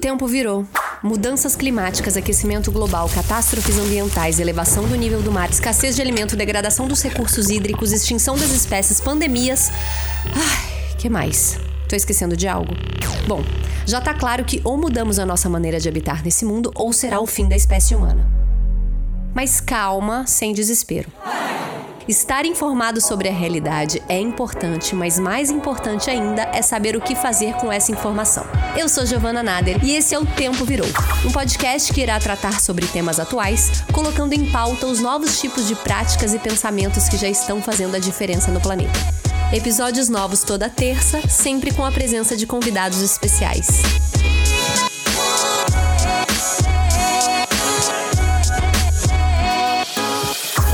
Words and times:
tempo 0.00 0.26
virou. 0.26 0.66
Mudanças 1.02 1.54
climáticas, 1.54 2.16
aquecimento 2.16 2.72
global, 2.72 3.08
catástrofes 3.08 3.78
ambientais, 3.78 4.40
elevação 4.40 4.88
do 4.88 4.96
nível 4.96 5.22
do 5.22 5.30
mar, 5.30 5.48
escassez 5.50 5.94
de 5.94 6.02
alimento, 6.02 6.36
degradação 6.36 6.88
dos 6.88 7.02
recursos 7.02 7.48
hídricos, 7.48 7.92
extinção 7.92 8.36
das 8.36 8.50
espécies, 8.50 9.00
pandemias. 9.00 9.70
Ai, 10.34 10.96
que 10.98 11.08
mais? 11.08 11.58
Tô 11.88 11.94
esquecendo 11.94 12.36
de 12.36 12.48
algo? 12.48 12.74
Bom, 13.28 13.44
já 13.86 14.00
tá 14.00 14.14
claro 14.14 14.44
que 14.44 14.60
ou 14.64 14.76
mudamos 14.76 15.18
a 15.18 15.26
nossa 15.26 15.48
maneira 15.48 15.78
de 15.78 15.88
habitar 15.88 16.24
nesse 16.24 16.44
mundo 16.44 16.72
ou 16.74 16.92
será 16.92 17.20
o 17.20 17.26
fim 17.26 17.48
da 17.48 17.56
espécie 17.56 17.94
humana. 17.94 18.26
Mas 19.34 19.60
calma, 19.60 20.26
sem 20.26 20.52
desespero. 20.52 21.10
Estar 22.10 22.44
informado 22.44 23.00
sobre 23.00 23.28
a 23.28 23.32
realidade 23.32 24.02
é 24.08 24.18
importante, 24.18 24.96
mas 24.96 25.16
mais 25.16 25.48
importante 25.48 26.10
ainda 26.10 26.42
é 26.52 26.60
saber 26.60 26.96
o 26.96 27.00
que 27.00 27.14
fazer 27.14 27.54
com 27.54 27.70
essa 27.70 27.92
informação. 27.92 28.44
Eu 28.76 28.88
sou 28.88 29.06
Giovana 29.06 29.44
Nader 29.44 29.78
e 29.84 29.92
esse 29.92 30.12
é 30.12 30.18
o 30.18 30.26
Tempo 30.26 30.64
Virou, 30.64 30.88
um 31.24 31.30
podcast 31.30 31.92
que 31.92 32.00
irá 32.00 32.18
tratar 32.18 32.60
sobre 32.60 32.84
temas 32.84 33.20
atuais, 33.20 33.84
colocando 33.92 34.32
em 34.32 34.50
pauta 34.50 34.88
os 34.88 34.98
novos 34.98 35.40
tipos 35.40 35.68
de 35.68 35.76
práticas 35.76 36.34
e 36.34 36.40
pensamentos 36.40 37.08
que 37.08 37.16
já 37.16 37.28
estão 37.28 37.62
fazendo 37.62 37.94
a 37.94 38.00
diferença 38.00 38.50
no 38.50 38.60
planeta. 38.60 38.98
Episódios 39.52 40.08
novos 40.08 40.42
toda 40.42 40.68
terça, 40.68 41.20
sempre 41.28 41.72
com 41.72 41.84
a 41.84 41.92
presença 41.92 42.36
de 42.36 42.44
convidados 42.44 43.00
especiais. 43.02 43.68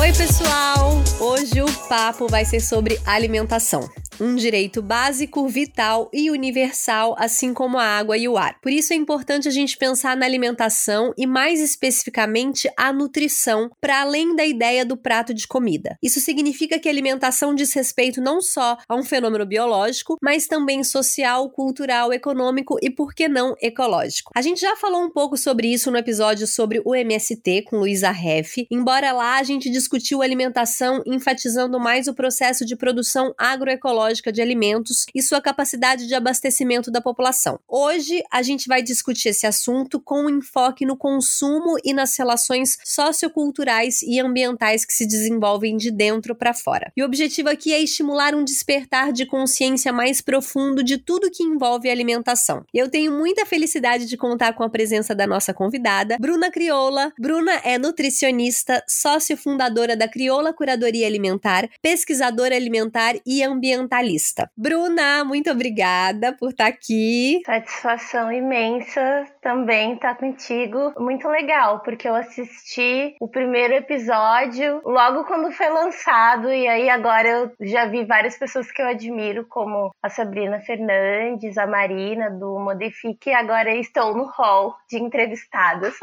Oi, 0.01 0.13
pessoal! 0.15 1.06
Hoje 1.19 1.63
o 1.63 1.89
papo 1.89 2.29
vai 2.29 2.45
ser 2.45 2.61
sobre 2.61 3.01
alimentação 3.07 3.89
um 4.21 4.35
direito 4.35 4.81
básico, 4.83 5.47
vital 5.49 6.11
e 6.13 6.31
universal, 6.31 7.15
assim 7.19 7.53
como 7.53 7.79
a 7.79 7.85
água 7.85 8.17
e 8.17 8.29
o 8.29 8.37
ar. 8.37 8.59
Por 8.61 8.73
isso 8.73 8.93
é 8.93 8.97
importante 8.97 9.49
a 9.49 9.51
gente 9.51 9.77
pensar 9.77 10.17
na 10.17 10.27
alimentação 10.27 11.13
e, 11.17 11.27
mais 11.27 11.61
especificamente, 11.61 12.69
a 12.77 12.93
nutrição, 12.93 13.71
para 13.81 14.01
além 14.01 14.35
da 14.35 14.45
ideia 14.45 14.85
do 14.85 14.97
prato 14.97 15.35
de 15.35 15.47
comida. 15.47 15.97
Isso 16.03 16.21
significa 16.21 16.79
que 16.79 16.89
a 16.89 16.93
alimentação 16.93 17.55
diz 17.55 17.73
respeito 17.75 18.21
não 18.21 18.41
só 18.41 18.77
a 18.89 18.95
um 18.95 19.03
fenômeno 19.03 19.45
biológico, 19.45 20.17
mas 20.23 20.47
também 20.47 20.83
social, 20.83 21.51
cultural, 21.51 22.13
econômico 22.13 22.77
e, 22.83 22.91
por 22.91 23.15
que 23.15 23.29
não, 23.29 23.55
ecológico. 23.61 24.31
A 24.35 24.43
gente 24.43 24.61
já 24.61 24.77
falou 24.77 25.03
um 25.03 25.11
pouco 25.11 25.37
sobre 25.37 25.69
isso 25.69 25.91
no 25.91 25.99
episódio 25.99 26.47
sobre 26.47 26.81
o 26.85 26.95
MST 26.95 27.63
com 27.63 27.79
Luísa 27.79 28.11
Reff, 28.11 28.67
embora 28.71 29.13
lá 29.13 29.39
a 29.39 29.43
gente 29.43 29.71
discutiu 29.71 30.23
alimentação 30.23 31.03
enfatizando 31.07 31.79
mais 31.79 32.07
o 32.09 32.15
processo 32.15 32.65
de 32.65 32.77
produção 32.77 33.35
agroecológica 33.37 34.06
ecológica 34.07 34.33
de 34.33 34.41
alimentos 34.41 35.07
e 35.15 35.21
sua 35.21 35.41
capacidade 35.41 36.07
de 36.07 36.15
abastecimento 36.15 36.91
da 36.91 37.01
população. 37.01 37.59
Hoje 37.69 38.23
a 38.31 38.43
gente 38.43 38.69
vai 38.69 38.83
discutir 38.83 39.31
esse 39.31 39.47
assunto 39.47 40.01
com 40.01 40.27
um 40.27 40.31
enfoque 40.31 40.87
no 40.87 40.97
consumo 40.97 41.77
e 41.85 41.93
nas 41.93 42.17
relações 42.17 42.79
socioculturais 42.85 44.03
e 44.03 44.21
ambientais 44.21 44.85
que 44.85 44.93
se 44.93 45.07
desenvolvem 45.07 45.77
de 45.77 45.91
dentro 45.91 46.35
para 46.35 46.55
fora. 46.55 46.93
E 46.97 47.03
o 47.03 47.07
objetivo 47.07 47.49
aqui 47.49 47.73
é 47.73 47.83
estimular 47.83 48.35
um 48.35 48.45
despertar 48.45 49.13
de 49.13 49.27
consciência 49.27 49.93
mais 49.93 50.21
profundo 50.21 50.83
de 50.83 50.99
tudo 50.99 51.31
que 51.31 51.43
envolve 51.43 51.91
alimentação. 51.91 52.65
Eu 52.73 52.89
tenho 52.89 53.13
muita 53.13 53.45
felicidade 53.45 54.07
de 54.07 54.17
contar 54.17 54.53
com 54.53 54.63
a 54.63 54.71
presença 54.71 55.15
da 55.15 55.27
nossa 55.27 55.53
convidada, 55.53 56.17
Bruna 56.21 56.51
Crioula. 56.51 57.13
Bruna 57.19 57.61
é 57.65 57.79
nutricionista, 57.79 58.83
sócio 58.89 59.37
fundadora 59.37 59.97
da 59.97 60.09
Crioula 60.09 60.53
Curadoria 60.53 61.07
Alimentar, 61.07 61.69
pesquisadora 61.83 62.55
alimentar 62.55 63.17
e 63.25 63.43
ambiental 63.43 63.96
ambientalista. 63.97 64.51
Bruna, 64.57 65.25
muito 65.25 65.51
obrigada 65.51 66.33
por 66.33 66.51
estar 66.51 66.65
tá 66.65 66.71
aqui. 66.71 67.41
Satisfação 67.45 68.31
imensa 68.31 69.27
também 69.41 69.95
estar 69.95 70.15
tá 70.15 70.21
contigo. 70.21 70.93
Muito 70.99 71.29
legal, 71.29 71.81
porque 71.81 72.09
eu 72.09 72.15
assisti 72.15 73.15
o 73.21 73.29
primeiro 73.29 73.75
episódio 73.75 74.81
logo 74.85 75.25
quando 75.25 75.51
foi 75.53 75.69
lançado, 75.69 76.53
e 76.53 76.67
aí 76.67 76.89
agora 76.89 77.29
eu 77.29 77.53
já 77.61 77.87
vi 77.87 78.05
várias 78.05 78.39
pessoas 78.39 78.71
que 78.71 78.83
eu 78.83 78.87
admiro, 78.87 79.47
como 79.49 79.91
a 80.03 80.11
Sabrina 80.11 80.61
Fernandes, 80.61 81.57
a 81.57 81.67
Marina 81.67 82.31
do 82.31 82.59
Modifique, 82.59 83.31
e 83.31 83.35
agora 83.35 83.75
estou 83.77 84.17
no 84.17 84.27
hall 84.27 84.75
de 84.91 84.99
entrevistadas. 84.99 85.95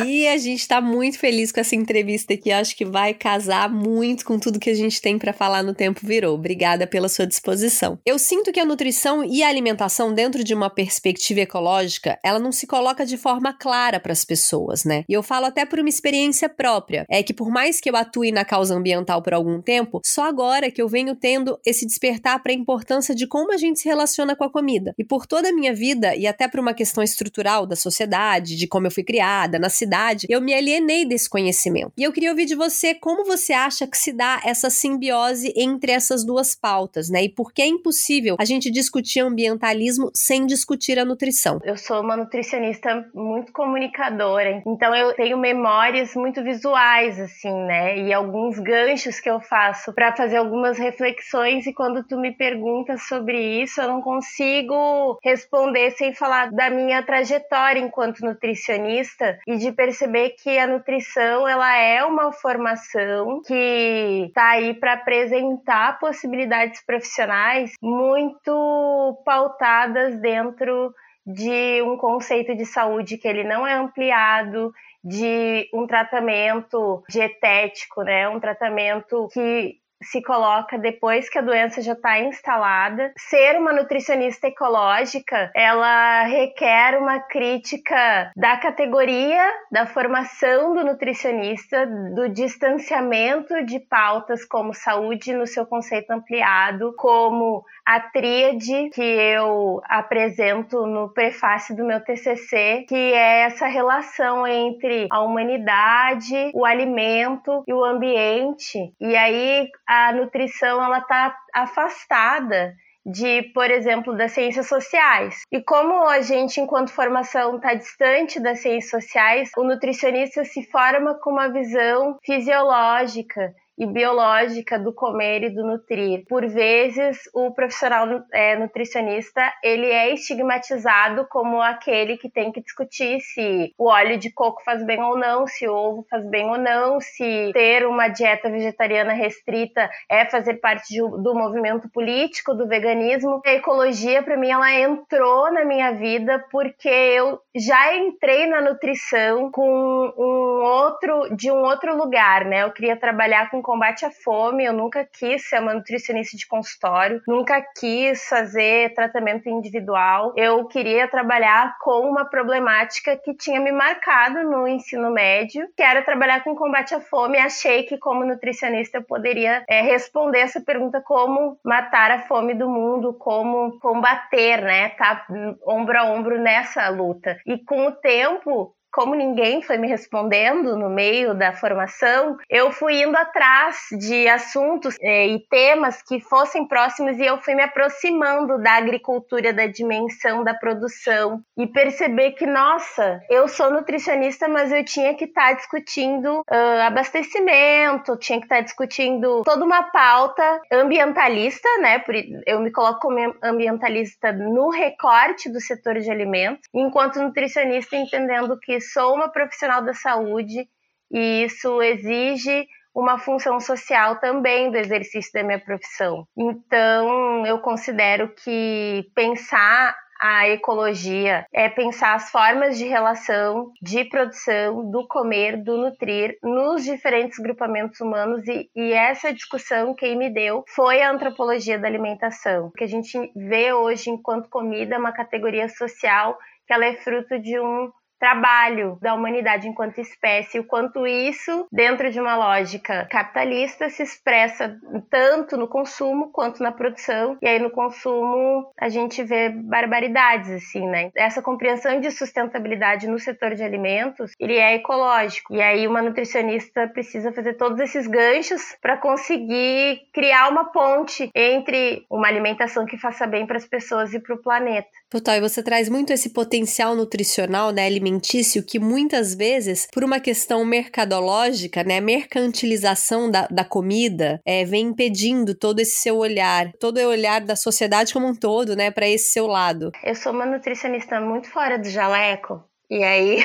e 0.04 0.26
a 0.28 0.36
gente 0.36 0.60
está 0.60 0.80
muito 0.80 1.18
feliz 1.18 1.52
com 1.52 1.60
essa 1.60 1.76
entrevista 1.76 2.34
aqui, 2.34 2.50
acho 2.50 2.76
que 2.76 2.84
vai 2.84 3.14
casar 3.14 3.68
muito 3.68 4.24
com 4.24 4.38
tudo 4.38 4.58
que 4.58 4.70
a 4.70 4.74
gente 4.74 5.00
tem 5.00 5.18
para 5.18 5.32
falar 5.32 5.62
no 5.62 5.74
Tempo 5.74 6.00
Virou. 6.02 6.34
Obrigada 6.34 6.86
pela 6.86 7.08
sua 7.12 7.26
disposição. 7.26 7.98
Eu 8.04 8.18
sinto 8.18 8.50
que 8.50 8.58
a 8.58 8.64
nutrição 8.64 9.24
e 9.24 9.42
a 9.42 9.48
alimentação 9.48 10.12
dentro 10.12 10.42
de 10.42 10.54
uma 10.54 10.68
perspectiva 10.68 11.40
ecológica, 11.40 12.18
ela 12.24 12.38
não 12.38 12.50
se 12.50 12.66
coloca 12.66 13.06
de 13.06 13.16
forma 13.16 13.52
clara 13.52 14.00
para 14.00 14.12
as 14.12 14.24
pessoas, 14.24 14.84
né? 14.84 15.04
E 15.08 15.12
eu 15.12 15.22
falo 15.22 15.46
até 15.46 15.64
por 15.64 15.78
uma 15.78 15.88
experiência 15.88 16.48
própria, 16.48 17.04
é 17.08 17.22
que 17.22 17.34
por 17.34 17.50
mais 17.50 17.80
que 17.80 17.90
eu 17.90 17.96
atue 17.96 18.32
na 18.32 18.44
causa 18.44 18.74
ambiental 18.74 19.22
por 19.22 19.34
algum 19.34 19.60
tempo, 19.60 20.00
só 20.04 20.24
agora 20.24 20.70
que 20.70 20.80
eu 20.80 20.88
venho 20.88 21.14
tendo 21.14 21.58
esse 21.64 21.86
despertar 21.86 22.42
para 22.42 22.52
a 22.52 22.54
importância 22.54 23.14
de 23.14 23.26
como 23.26 23.52
a 23.52 23.56
gente 23.56 23.80
se 23.80 23.88
relaciona 23.88 24.34
com 24.34 24.44
a 24.44 24.50
comida. 24.50 24.94
E 24.98 25.04
por 25.04 25.26
toda 25.26 25.50
a 25.50 25.52
minha 25.52 25.74
vida 25.74 26.16
e 26.16 26.26
até 26.26 26.48
por 26.48 26.60
uma 26.60 26.74
questão 26.74 27.02
estrutural 27.02 27.66
da 27.66 27.76
sociedade, 27.76 28.56
de 28.56 28.66
como 28.66 28.86
eu 28.86 28.90
fui 28.90 29.04
criada, 29.04 29.58
na 29.58 29.68
cidade, 29.68 30.26
eu 30.28 30.40
me 30.40 30.54
alienei 30.54 31.04
desse 31.04 31.28
conhecimento. 31.28 31.92
E 31.96 32.02
eu 32.02 32.12
queria 32.12 32.30
ouvir 32.30 32.46
de 32.46 32.54
você 32.54 32.94
como 32.94 33.24
você 33.24 33.52
acha 33.52 33.86
que 33.86 33.96
se 33.96 34.12
dá 34.12 34.40
essa 34.44 34.70
simbiose 34.70 35.52
entre 35.56 35.92
essas 35.92 36.24
duas 36.24 36.54
pautas 36.54 37.01
né? 37.10 37.24
E 37.24 37.28
por 37.28 37.52
que 37.52 37.62
é 37.62 37.66
impossível 37.66 38.36
a 38.38 38.44
gente 38.44 38.70
discutir 38.70 39.20
ambientalismo 39.20 40.10
sem 40.14 40.46
discutir 40.46 40.98
a 40.98 41.04
nutrição? 41.04 41.60
Eu 41.64 41.76
sou 41.76 42.00
uma 42.00 42.16
nutricionista 42.16 43.08
muito 43.14 43.52
comunicadora, 43.52 44.62
então 44.66 44.94
eu 44.94 45.14
tenho 45.14 45.38
memórias 45.38 46.14
muito 46.14 46.42
visuais, 46.42 47.18
assim, 47.18 47.52
né? 47.64 47.98
E 47.98 48.12
alguns 48.12 48.58
ganchos 48.58 49.20
que 49.20 49.30
eu 49.30 49.40
faço 49.40 49.92
para 49.92 50.14
fazer 50.14 50.36
algumas 50.36 50.78
reflexões. 50.78 51.66
E 51.66 51.72
quando 51.72 52.02
tu 52.04 52.18
me 52.18 52.32
perguntas 52.32 53.02
sobre 53.08 53.62
isso, 53.62 53.80
eu 53.80 53.88
não 53.88 54.00
consigo 54.00 55.18
responder 55.22 55.90
sem 55.92 56.14
falar 56.14 56.50
da 56.50 56.70
minha 56.70 57.02
trajetória 57.02 57.80
enquanto 57.80 58.24
nutricionista 58.24 59.38
e 59.46 59.56
de 59.56 59.72
perceber 59.72 60.30
que 60.30 60.58
a 60.58 60.66
nutrição 60.66 61.46
ela 61.46 61.76
é 61.76 62.04
uma 62.04 62.32
formação 62.32 63.40
que 63.46 64.24
está 64.26 64.50
aí 64.50 64.74
para 64.74 64.94
apresentar 64.94 65.98
possibilidades 65.98 66.84
profissionais 66.92 67.72
muito 67.80 69.22
pautadas 69.24 70.20
dentro 70.20 70.92
de 71.24 71.80
um 71.82 71.96
conceito 71.96 72.54
de 72.54 72.66
saúde 72.66 73.16
que 73.16 73.26
ele 73.26 73.44
não 73.44 73.66
é 73.66 73.72
ampliado, 73.72 74.72
de 75.02 75.68
um 75.72 75.86
tratamento 75.86 77.02
dietético, 77.08 78.02
né? 78.02 78.28
Um 78.28 78.38
tratamento 78.38 79.26
que 79.32 79.76
se 80.02 80.22
coloca 80.22 80.78
depois 80.78 81.28
que 81.28 81.38
a 81.38 81.42
doença 81.42 81.80
já 81.80 81.92
está 81.92 82.18
instalada. 82.20 83.12
Ser 83.18 83.56
uma 83.58 83.72
nutricionista 83.72 84.48
ecológica, 84.48 85.50
ela 85.54 86.22
requer 86.24 86.98
uma 86.98 87.20
crítica 87.20 88.32
da 88.36 88.56
categoria, 88.56 89.42
da 89.70 89.86
formação 89.86 90.74
do 90.74 90.84
nutricionista, 90.84 91.86
do 92.14 92.28
distanciamento 92.28 93.64
de 93.64 93.80
pautas 93.80 94.44
como 94.44 94.74
saúde 94.74 95.32
no 95.32 95.46
seu 95.46 95.66
conceito 95.66 96.10
ampliado, 96.10 96.94
como 96.96 97.64
a 97.84 98.00
tríade 98.00 98.90
que 98.90 99.02
eu 99.02 99.80
apresento 99.84 100.86
no 100.86 101.08
prefácio 101.08 101.76
do 101.76 101.84
meu 101.84 102.00
TCC, 102.00 102.84
que 102.88 102.94
é 102.94 103.42
essa 103.42 103.66
relação 103.66 104.46
entre 104.46 105.08
a 105.10 105.20
humanidade, 105.20 106.52
o 106.54 106.64
alimento 106.64 107.64
e 107.66 107.72
o 107.72 107.84
ambiente. 107.84 108.92
E 109.00 109.16
aí 109.16 109.68
a 109.92 110.12
nutrição 110.12 110.82
ela 110.82 110.98
está 110.98 111.36
afastada 111.52 112.74
de, 113.04 113.42
por 113.52 113.70
exemplo, 113.70 114.16
das 114.16 114.32
ciências 114.32 114.68
sociais. 114.68 115.42
E 115.50 115.60
como 115.60 116.06
a 116.06 116.20
gente, 116.20 116.60
enquanto 116.60 116.92
formação, 116.92 117.56
está 117.56 117.74
distante 117.74 118.40
das 118.40 118.60
ciências 118.60 118.90
sociais, 118.90 119.50
o 119.56 119.64
nutricionista 119.64 120.44
se 120.44 120.62
forma 120.70 121.18
com 121.20 121.30
uma 121.30 121.48
visão 121.48 122.16
fisiológica 122.24 123.54
e 123.78 123.86
biológica 123.86 124.78
do 124.78 124.92
comer 124.92 125.44
e 125.44 125.50
do 125.50 125.64
nutrir. 125.64 126.24
Por 126.28 126.46
vezes, 126.46 127.18
o 127.34 127.52
profissional 127.52 128.22
é, 128.32 128.56
nutricionista 128.56 129.52
ele 129.62 129.86
é 129.86 130.12
estigmatizado 130.12 131.26
como 131.28 131.60
aquele 131.60 132.16
que 132.16 132.30
tem 132.30 132.52
que 132.52 132.60
discutir 132.60 133.20
se 133.20 133.72
o 133.78 133.88
óleo 133.88 134.18
de 134.18 134.32
coco 134.32 134.62
faz 134.64 134.84
bem 134.84 135.02
ou 135.02 135.16
não, 135.16 135.46
se 135.46 135.66
o 135.66 135.74
ovo 135.74 136.06
faz 136.10 136.28
bem 136.28 136.48
ou 136.48 136.58
não, 136.58 137.00
se 137.00 137.50
ter 137.52 137.86
uma 137.86 138.08
dieta 138.08 138.50
vegetariana 138.50 139.12
restrita 139.12 139.88
é 140.08 140.24
fazer 140.26 140.54
parte 140.54 140.88
de, 140.88 141.00
do 141.00 141.34
movimento 141.34 141.88
político 141.88 142.54
do 142.54 142.68
veganismo. 142.68 143.40
A 143.44 143.52
ecologia, 143.52 144.22
para 144.22 144.36
mim, 144.36 144.50
ela 144.50 144.72
entrou 144.72 145.52
na 145.52 145.64
minha 145.64 145.92
vida 145.92 146.44
porque 146.50 146.88
eu 146.88 147.40
já 147.54 147.96
entrei 147.96 148.46
na 148.46 148.60
nutrição 148.60 149.50
com 149.50 150.12
um 150.16 150.62
outro 150.62 151.34
de 151.34 151.50
um 151.50 151.62
outro 151.62 151.96
lugar, 151.96 152.44
né? 152.44 152.62
Eu 152.64 152.72
queria 152.72 152.96
trabalhar 152.96 153.50
com 153.50 153.61
combate 153.62 154.04
à 154.04 154.10
fome, 154.10 154.64
eu 154.64 154.72
nunca 154.72 155.04
quis 155.04 155.48
ser 155.48 155.60
uma 155.60 155.74
nutricionista 155.74 156.36
de 156.36 156.46
consultório, 156.46 157.22
nunca 157.26 157.60
quis 157.78 158.24
fazer 158.28 158.94
tratamento 158.94 159.48
individual. 159.48 160.32
Eu 160.36 160.66
queria 160.66 161.08
trabalhar 161.08 161.76
com 161.80 162.08
uma 162.08 162.24
problemática 162.24 163.16
que 163.16 163.34
tinha 163.34 163.60
me 163.60 163.72
marcado 163.72 164.42
no 164.42 164.66
ensino 164.66 165.10
médio, 165.10 165.68
que 165.76 165.82
era 165.82 166.02
trabalhar 166.02 166.42
com 166.44 166.54
combate 166.54 166.94
à 166.94 167.00
fome. 167.00 167.38
Achei 167.38 167.84
que, 167.84 167.98
como 167.98 168.24
nutricionista, 168.24 168.98
eu 168.98 169.02
poderia 169.02 169.64
é, 169.68 169.80
responder 169.80 170.40
essa 170.40 170.60
pergunta: 170.60 171.00
como 171.00 171.58
matar 171.64 172.10
a 172.10 172.22
fome 172.22 172.54
do 172.54 172.68
mundo, 172.68 173.14
como 173.14 173.78
combater, 173.78 174.62
né? 174.62 174.90
Tá 174.90 175.26
ombro 175.66 175.98
a 175.98 176.04
ombro 176.04 176.40
nessa 176.40 176.88
luta. 176.88 177.38
E 177.46 177.58
com 177.58 177.86
o 177.86 177.92
tempo, 177.92 178.74
como 178.92 179.14
ninguém 179.14 179.62
foi 179.62 179.78
me 179.78 179.88
respondendo 179.88 180.76
no 180.76 180.90
meio 180.90 181.34
da 181.34 181.52
formação, 181.52 182.36
eu 182.48 182.70
fui 182.70 183.02
indo 183.02 183.16
atrás 183.16 183.86
de 183.98 184.28
assuntos 184.28 184.96
eh, 185.00 185.28
e 185.28 185.40
temas 185.48 186.02
que 186.02 186.20
fossem 186.20 186.68
próximos 186.68 187.18
e 187.18 187.24
eu 187.24 187.38
fui 187.38 187.54
me 187.54 187.62
aproximando 187.62 188.62
da 188.62 188.72
agricultura, 188.72 189.52
da 189.52 189.66
dimensão 189.66 190.44
da 190.44 190.52
produção 190.52 191.42
e 191.56 191.66
perceber 191.66 192.32
que, 192.32 192.46
nossa, 192.46 193.20
eu 193.30 193.48
sou 193.48 193.70
nutricionista, 193.70 194.46
mas 194.46 194.70
eu 194.70 194.84
tinha 194.84 195.14
que 195.14 195.24
estar 195.24 195.48
tá 195.48 195.52
discutindo 195.54 196.40
uh, 196.40 196.82
abastecimento, 196.86 198.16
tinha 198.18 198.38
que 198.38 198.44
estar 198.44 198.56
tá 198.56 198.62
discutindo 198.62 199.42
toda 199.42 199.64
uma 199.64 199.84
pauta 199.84 200.60
ambientalista, 200.70 201.68
né? 201.80 202.02
Eu 202.46 202.60
me 202.60 202.70
coloco 202.70 203.00
como 203.00 203.34
ambientalista 203.42 204.32
no 204.32 204.68
recorte 204.68 205.50
do 205.50 205.60
setor 205.60 205.98
de 205.98 206.10
alimentos, 206.10 206.68
enquanto 206.74 207.22
nutricionista 207.22 207.96
entendendo 207.96 208.58
que 208.58 208.81
sou 208.82 209.14
uma 209.14 209.30
profissional 209.30 209.82
da 209.82 209.94
saúde 209.94 210.68
e 211.10 211.44
isso 211.44 211.80
exige 211.82 212.66
uma 212.94 213.18
função 213.18 213.58
social 213.58 214.16
também 214.16 214.70
do 214.70 214.76
exercício 214.76 215.32
da 215.32 215.42
minha 215.42 215.58
profissão. 215.58 216.26
Então, 216.36 217.46
eu 217.46 217.58
considero 217.58 218.28
que 218.34 219.10
pensar 219.14 219.96
a 220.22 220.48
ecologia 220.48 221.44
é 221.52 221.68
pensar 221.68 222.14
as 222.14 222.30
formas 222.30 222.78
de 222.78 222.86
relação, 222.86 223.72
de 223.82 224.04
produção, 224.04 224.88
do 224.88 225.04
comer, 225.08 225.56
do 225.56 225.76
nutrir 225.76 226.38
nos 226.44 226.84
diferentes 226.84 227.40
grupamentos 227.40 228.00
humanos 228.00 228.46
e, 228.46 228.70
e 228.76 228.92
essa 228.92 229.32
discussão 229.32 229.94
quem 229.94 230.16
me 230.16 230.30
deu 230.30 230.64
foi 230.68 231.02
a 231.02 231.10
antropologia 231.10 231.76
da 231.76 231.88
alimentação, 231.88 232.70
que 232.76 232.84
a 232.84 232.86
gente 232.86 233.18
vê 233.34 233.72
hoje 233.72 234.10
enquanto 234.10 234.48
comida 234.48 234.96
uma 234.96 235.10
categoria 235.10 235.68
social 235.68 236.38
que 236.68 236.72
ela 236.72 236.86
é 236.86 236.94
fruto 236.94 237.36
de 237.40 237.58
um 237.58 237.90
trabalho 238.22 238.96
da 239.02 239.14
humanidade 239.14 239.66
enquanto 239.66 240.00
espécie, 240.00 240.60
o 240.60 240.64
quanto 240.64 241.04
isso, 241.04 241.66
dentro 241.72 242.08
de 242.08 242.20
uma 242.20 242.36
lógica 242.36 243.04
capitalista, 243.10 243.90
se 243.90 244.04
expressa 244.04 244.78
tanto 245.10 245.56
no 245.56 245.66
consumo 245.66 246.30
quanto 246.30 246.62
na 246.62 246.70
produção. 246.70 247.36
E 247.42 247.48
aí 247.48 247.58
no 247.58 247.70
consumo 247.70 248.70
a 248.78 248.88
gente 248.88 249.24
vê 249.24 249.48
barbaridades 249.48 250.50
assim, 250.52 250.86
né? 250.86 251.10
Essa 251.16 251.42
compreensão 251.42 251.98
de 251.98 252.12
sustentabilidade 252.12 253.08
no 253.08 253.18
setor 253.18 253.56
de 253.56 253.64
alimentos, 253.64 254.30
ele 254.38 254.56
é 254.56 254.76
ecológico. 254.76 255.52
E 255.52 255.60
aí 255.60 255.88
uma 255.88 256.00
nutricionista 256.00 256.86
precisa 256.86 257.32
fazer 257.32 257.54
todos 257.54 257.80
esses 257.80 258.06
ganchos 258.06 258.76
para 258.80 258.96
conseguir 258.96 260.00
criar 260.12 260.48
uma 260.48 260.66
ponte 260.66 261.28
entre 261.34 262.06
uma 262.08 262.28
alimentação 262.28 262.86
que 262.86 262.96
faça 262.96 263.26
bem 263.26 263.48
para 263.48 263.56
as 263.56 263.66
pessoas 263.66 264.14
e 264.14 264.20
para 264.20 264.36
o 264.36 264.40
planeta. 264.40 265.01
Total, 265.12 265.36
e 265.36 265.40
você 265.42 265.62
traz 265.62 265.90
muito 265.90 266.10
esse 266.10 266.30
potencial 266.30 266.96
nutricional, 266.96 267.70
né, 267.70 267.84
alimentício, 267.84 268.64
que 268.64 268.78
muitas 268.78 269.34
vezes, 269.34 269.86
por 269.92 270.02
uma 270.02 270.18
questão 270.18 270.64
mercadológica, 270.64 271.84
né, 271.84 272.00
mercantilização 272.00 273.30
da, 273.30 273.46
da 273.50 273.62
comida, 273.62 274.40
é, 274.42 274.64
vem 274.64 274.86
impedindo 274.86 275.54
todo 275.54 275.80
esse 275.80 276.00
seu 276.00 276.16
olhar, 276.16 276.72
todo 276.80 276.96
o 276.96 277.08
olhar 277.08 277.42
da 277.42 277.54
sociedade 277.54 278.10
como 278.14 278.26
um 278.26 278.34
todo, 278.34 278.74
né, 278.74 278.90
para 278.90 279.06
esse 279.06 279.32
seu 279.32 279.46
lado. 279.46 279.92
Eu 280.02 280.14
sou 280.14 280.32
uma 280.32 280.46
nutricionista 280.46 281.20
muito 281.20 281.50
fora 281.50 281.78
do 281.78 281.90
jaleco, 281.90 282.64
e 282.88 283.04
aí 283.04 283.44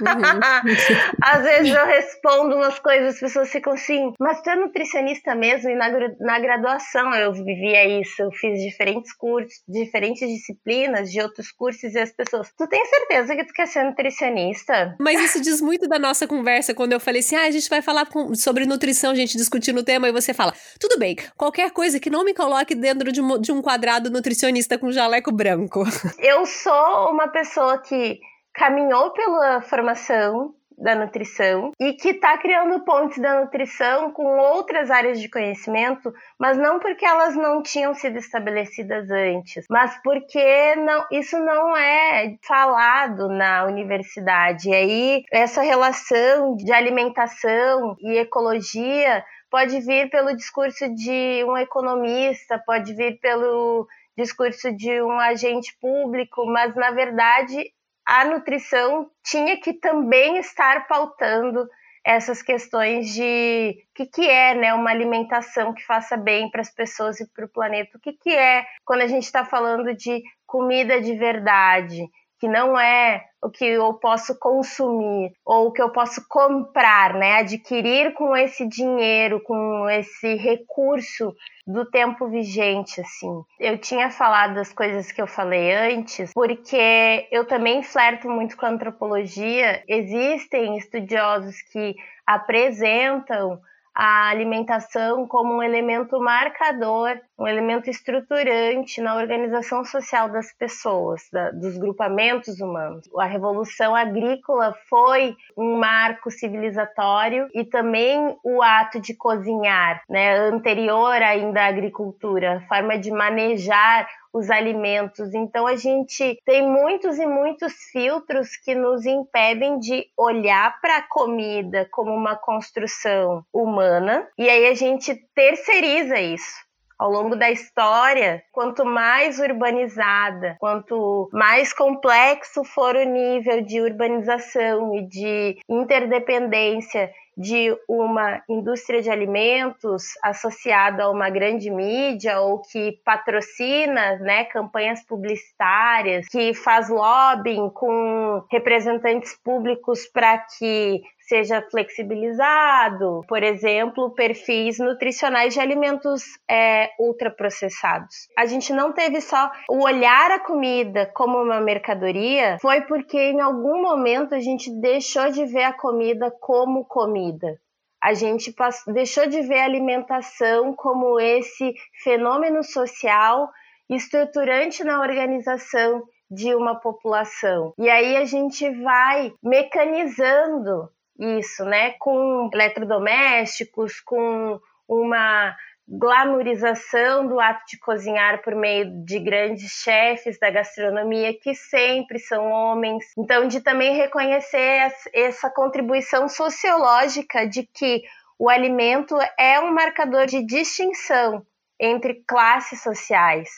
Uhum. 0.00 0.40
Às 1.22 1.42
vezes 1.42 1.74
eu 1.74 1.86
respondo 1.86 2.56
umas 2.56 2.78
coisas, 2.78 3.14
as 3.14 3.20
pessoas 3.20 3.50
ficam 3.50 3.72
assim, 3.72 4.12
mas 4.18 4.40
tu 4.42 4.50
é 4.50 4.56
nutricionista 4.56 5.34
mesmo? 5.34 5.70
E 5.70 5.74
na, 5.74 5.88
na 6.20 6.38
graduação 6.38 7.14
eu 7.14 7.32
vivia 7.32 8.00
isso, 8.00 8.22
eu 8.22 8.30
fiz 8.32 8.60
diferentes 8.60 9.12
cursos, 9.14 9.62
diferentes 9.68 10.28
disciplinas 10.28 11.10
de 11.10 11.20
outros 11.20 11.50
cursos, 11.50 11.94
e 11.94 11.98
as 11.98 12.12
pessoas, 12.12 12.52
tu 12.56 12.66
tem 12.66 12.84
certeza 12.86 13.36
que 13.36 13.44
tu 13.44 13.52
quer 13.52 13.66
ser 13.66 13.84
nutricionista? 13.84 14.96
Mas 14.98 15.20
isso 15.20 15.40
diz 15.40 15.60
muito 15.60 15.88
da 15.88 15.98
nossa 15.98 16.26
conversa, 16.26 16.74
quando 16.74 16.92
eu 16.92 17.00
falei 17.00 17.20
assim, 17.20 17.36
ah, 17.36 17.44
a 17.44 17.50
gente 17.50 17.68
vai 17.68 17.82
falar 17.82 18.06
com, 18.06 18.34
sobre 18.34 18.66
nutrição, 18.66 19.14
gente, 19.14 19.36
discutindo 19.36 19.78
o 19.78 19.84
tema, 19.84 20.08
e 20.08 20.12
você 20.12 20.32
fala, 20.32 20.54
tudo 20.78 20.98
bem, 20.98 21.16
qualquer 21.36 21.70
coisa 21.70 22.00
que 22.00 22.10
não 22.10 22.24
me 22.24 22.34
coloque 22.34 22.74
dentro 22.74 23.12
de 23.12 23.20
um, 23.20 23.38
de 23.38 23.52
um 23.52 23.62
quadrado 23.62 24.10
nutricionista 24.10 24.78
com 24.78 24.90
jaleco 24.90 25.32
branco. 25.32 25.84
Eu 26.18 26.44
sou 26.46 27.10
uma 27.10 27.28
pessoa 27.28 27.78
que 27.78 28.20
caminhou 28.58 29.12
pela 29.12 29.62
formação 29.62 30.52
da 30.76 30.94
nutrição 30.94 31.72
e 31.80 31.92
que 31.92 32.10
está 32.10 32.36
criando 32.38 32.84
pontes 32.84 33.18
da 33.18 33.40
nutrição 33.40 34.12
com 34.12 34.24
outras 34.38 34.90
áreas 34.90 35.20
de 35.20 35.28
conhecimento, 35.28 36.12
mas 36.38 36.56
não 36.56 36.78
porque 36.78 37.04
elas 37.04 37.34
não 37.34 37.62
tinham 37.62 37.94
sido 37.94 38.18
estabelecidas 38.18 39.10
antes, 39.10 39.64
mas 39.70 40.00
porque 40.02 40.76
não, 40.76 41.06
isso 41.10 41.38
não 41.38 41.76
é 41.76 42.36
falado 42.46 43.28
na 43.28 43.64
universidade. 43.64 44.68
E 44.68 44.74
aí 44.74 45.24
essa 45.32 45.62
relação 45.62 46.56
de 46.56 46.72
alimentação 46.72 47.96
e 48.00 48.18
ecologia 48.18 49.24
pode 49.50 49.80
vir 49.80 50.10
pelo 50.10 50.36
discurso 50.36 50.92
de 50.94 51.44
um 51.44 51.56
economista, 51.56 52.62
pode 52.64 52.94
vir 52.94 53.18
pelo 53.20 53.86
discurso 54.16 54.72
de 54.72 55.00
um 55.00 55.18
agente 55.18 55.76
público, 55.80 56.44
mas 56.46 56.74
na 56.74 56.90
verdade 56.90 57.72
a 58.08 58.24
nutrição 58.24 59.10
tinha 59.22 59.60
que 59.60 59.74
também 59.74 60.38
estar 60.38 60.86
pautando 60.88 61.68
essas 62.02 62.40
questões 62.40 63.12
de 63.12 63.84
o 63.90 63.94
que, 63.94 64.06
que 64.06 64.26
é 64.26 64.54
né, 64.54 64.72
uma 64.72 64.88
alimentação 64.90 65.74
que 65.74 65.84
faça 65.84 66.16
bem 66.16 66.50
para 66.50 66.62
as 66.62 66.70
pessoas 66.74 67.20
e 67.20 67.30
para 67.30 67.44
o 67.44 67.50
planeta. 67.50 67.98
O 67.98 68.00
que, 68.00 68.14
que 68.14 68.30
é 68.30 68.64
quando 68.82 69.02
a 69.02 69.06
gente 69.06 69.24
está 69.24 69.44
falando 69.44 69.94
de 69.94 70.22
comida 70.46 71.02
de 71.02 71.14
verdade, 71.16 72.02
que 72.40 72.48
não 72.48 72.78
é 72.78 73.24
o 73.42 73.50
que 73.50 73.64
eu 73.64 73.94
posso 73.94 74.38
consumir 74.38 75.32
ou 75.44 75.68
o 75.68 75.72
que 75.72 75.82
eu 75.82 75.90
posso 75.90 76.26
comprar, 76.28 77.14
né? 77.14 77.36
Adquirir 77.38 78.12
com 78.14 78.36
esse 78.36 78.66
dinheiro, 78.66 79.40
com 79.40 79.88
esse 79.88 80.34
recurso 80.34 81.34
do 81.66 81.84
tempo 81.84 82.28
vigente, 82.28 83.00
assim. 83.00 83.42
Eu 83.60 83.78
tinha 83.78 84.10
falado 84.10 84.54
das 84.54 84.72
coisas 84.72 85.12
que 85.12 85.20
eu 85.20 85.26
falei 85.26 85.72
antes, 85.72 86.32
porque 86.32 87.28
eu 87.30 87.46
também 87.46 87.82
flerto 87.82 88.28
muito 88.28 88.56
com 88.56 88.66
a 88.66 88.70
antropologia. 88.70 89.82
Existem 89.86 90.76
estudiosos 90.76 91.60
que 91.72 91.94
apresentam 92.26 93.60
a 93.94 94.28
alimentação 94.28 95.26
como 95.26 95.54
um 95.54 95.62
elemento 95.62 96.20
marcador, 96.20 97.20
um 97.38 97.46
elemento 97.46 97.88
estruturante 97.88 99.00
na 99.00 99.16
organização 99.16 99.84
social 99.84 100.28
das 100.28 100.52
pessoas, 100.52 101.22
da, 101.32 101.50
dos 101.52 101.78
grupamentos 101.78 102.60
humanos. 102.60 103.08
A 103.16 103.26
revolução 103.26 103.94
agrícola 103.94 104.74
foi 104.88 105.36
um 105.56 105.78
marco 105.78 106.30
civilizatório 106.30 107.48
e 107.54 107.64
também 107.64 108.36
o 108.42 108.60
ato 108.62 109.00
de 109.00 109.14
cozinhar, 109.14 110.02
né, 110.08 110.36
anterior 110.48 111.22
ainda 111.22 111.62
à 111.62 111.66
agricultura, 111.66 112.56
a 112.56 112.60
forma 112.62 112.98
de 112.98 113.10
manejar 113.10 114.08
os 114.32 114.50
alimentos. 114.50 115.32
Então 115.32 115.66
a 115.66 115.76
gente 115.76 116.38
tem 116.44 116.68
muitos 116.68 117.18
e 117.18 117.26
muitos 117.26 117.72
filtros 117.92 118.56
que 118.56 118.74
nos 118.74 119.06
impedem 119.06 119.78
de 119.78 120.06
olhar 120.16 120.80
para 120.80 120.98
a 120.98 121.08
comida 121.08 121.88
como 121.90 122.12
uma 122.12 122.36
construção 122.36 123.42
humana 123.52 124.28
e 124.36 124.48
aí 124.48 124.66
a 124.66 124.74
gente 124.74 125.14
terceiriza 125.34 126.20
isso 126.20 126.67
ao 126.98 127.10
longo 127.10 127.36
da 127.36 127.50
história, 127.50 128.42
quanto 128.52 128.84
mais 128.84 129.38
urbanizada, 129.38 130.56
quanto 130.58 131.28
mais 131.32 131.72
complexo 131.72 132.64
for 132.64 132.96
o 132.96 133.04
nível 133.04 133.62
de 133.62 133.80
urbanização 133.80 134.94
e 134.94 135.06
de 135.06 135.58
interdependência 135.68 137.10
de 137.38 137.72
uma 137.88 138.42
indústria 138.48 139.00
de 139.00 139.08
alimentos 139.08 140.02
associada 140.24 141.04
a 141.04 141.10
uma 141.10 141.30
grande 141.30 141.70
mídia 141.70 142.40
ou 142.40 142.60
que 142.60 142.98
patrocina 143.04 144.16
né, 144.16 144.44
campanhas 144.46 145.04
publicitárias, 145.04 146.26
que 146.26 146.52
faz 146.52 146.88
lobbying 146.88 147.70
com 147.70 148.42
representantes 148.50 149.38
públicos 149.44 150.04
para 150.08 150.38
que 150.38 151.00
seja 151.28 151.62
flexibilizado, 151.70 153.20
por 153.28 153.42
exemplo, 153.42 154.14
perfis 154.14 154.78
nutricionais 154.78 155.52
de 155.52 155.60
alimentos 155.60 156.22
é, 156.50 156.90
ultraprocessados. 156.98 158.28
A 158.36 158.46
gente 158.46 158.72
não 158.72 158.92
teve 158.92 159.20
só 159.20 159.50
o 159.68 159.84
olhar 159.84 160.30
a 160.30 160.40
comida 160.40 161.04
como 161.14 161.36
uma 161.36 161.60
mercadoria, 161.60 162.56
foi 162.62 162.80
porque 162.82 163.18
em 163.18 163.40
algum 163.40 163.82
momento 163.82 164.34
a 164.34 164.40
gente 164.40 164.70
deixou 164.80 165.30
de 165.30 165.44
ver 165.44 165.64
a 165.64 165.72
comida 165.72 166.30
como 166.40 166.86
comida. 166.86 167.60
A 168.02 168.14
gente 168.14 168.54
deixou 168.86 169.26
de 169.26 169.42
ver 169.42 169.60
a 169.60 169.64
alimentação 169.64 170.72
como 170.74 171.20
esse 171.20 171.74
fenômeno 172.02 172.62
social 172.62 173.50
estruturante 173.90 174.82
na 174.82 175.00
organização 175.00 176.02
de 176.30 176.54
uma 176.54 176.76
população. 176.76 177.72
E 177.78 177.88
aí 177.90 178.16
a 178.16 178.24
gente 178.24 178.70
vai 178.82 179.32
mecanizando 179.42 180.88
isso, 181.18 181.64
né, 181.64 181.92
com 181.98 182.48
eletrodomésticos, 182.52 184.00
com 184.00 184.60
uma 184.88 185.56
glamorização 185.88 187.26
do 187.26 187.40
ato 187.40 187.64
de 187.66 187.78
cozinhar 187.78 188.42
por 188.42 188.54
meio 188.54 189.04
de 189.04 189.18
grandes 189.18 189.70
chefes 189.70 190.38
da 190.38 190.50
gastronomia 190.50 191.32
que 191.40 191.54
sempre 191.54 192.18
são 192.18 192.50
homens. 192.50 193.04
Então, 193.16 193.48
de 193.48 193.60
também 193.60 193.94
reconhecer 193.94 194.92
essa 195.14 195.48
contribuição 195.48 196.28
sociológica 196.28 197.48
de 197.48 197.62
que 197.62 198.02
o 198.38 198.50
alimento 198.50 199.16
é 199.38 199.58
um 199.60 199.72
marcador 199.72 200.26
de 200.26 200.44
distinção 200.44 201.44
entre 201.80 202.22
classes 202.26 202.82
sociais. 202.82 203.48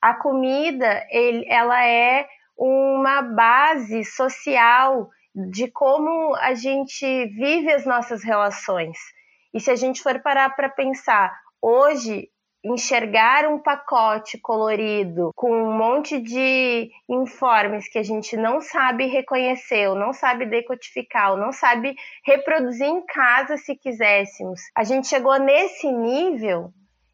A 0.00 0.14
comida, 0.14 1.06
ele, 1.10 1.46
ela 1.48 1.84
é 1.84 2.28
uma 2.56 3.22
base 3.22 4.04
social 4.04 5.08
de 5.50 5.70
como 5.70 6.34
a 6.36 6.54
gente 6.54 7.26
vive 7.26 7.72
as 7.72 7.86
nossas 7.86 8.22
relações. 8.24 8.96
E 9.54 9.60
se 9.60 9.70
a 9.70 9.76
gente 9.76 10.02
for 10.02 10.20
parar 10.20 10.50
para 10.50 10.68
pensar, 10.68 11.32
hoje 11.62 12.28
enxergar 12.64 13.46
um 13.46 13.58
pacote 13.58 14.36
colorido 14.38 15.30
com 15.34 15.50
um 15.50 15.76
monte 15.76 16.20
de 16.20 16.90
informes 17.08 17.88
que 17.88 17.98
a 17.98 18.02
gente 18.02 18.36
não 18.36 18.60
sabe 18.60 19.06
reconhecer, 19.06 19.88
ou 19.88 19.94
não 19.94 20.12
sabe 20.12 20.44
decodificar, 20.44 21.32
ou 21.32 21.36
não 21.36 21.52
sabe 21.52 21.94
reproduzir 22.24 22.86
em 22.86 23.04
casa 23.06 23.56
se 23.56 23.76
quiséssemos. 23.76 24.60
A 24.76 24.82
gente 24.82 25.06
chegou 25.06 25.38
nesse 25.38 25.90
nível 25.90 26.72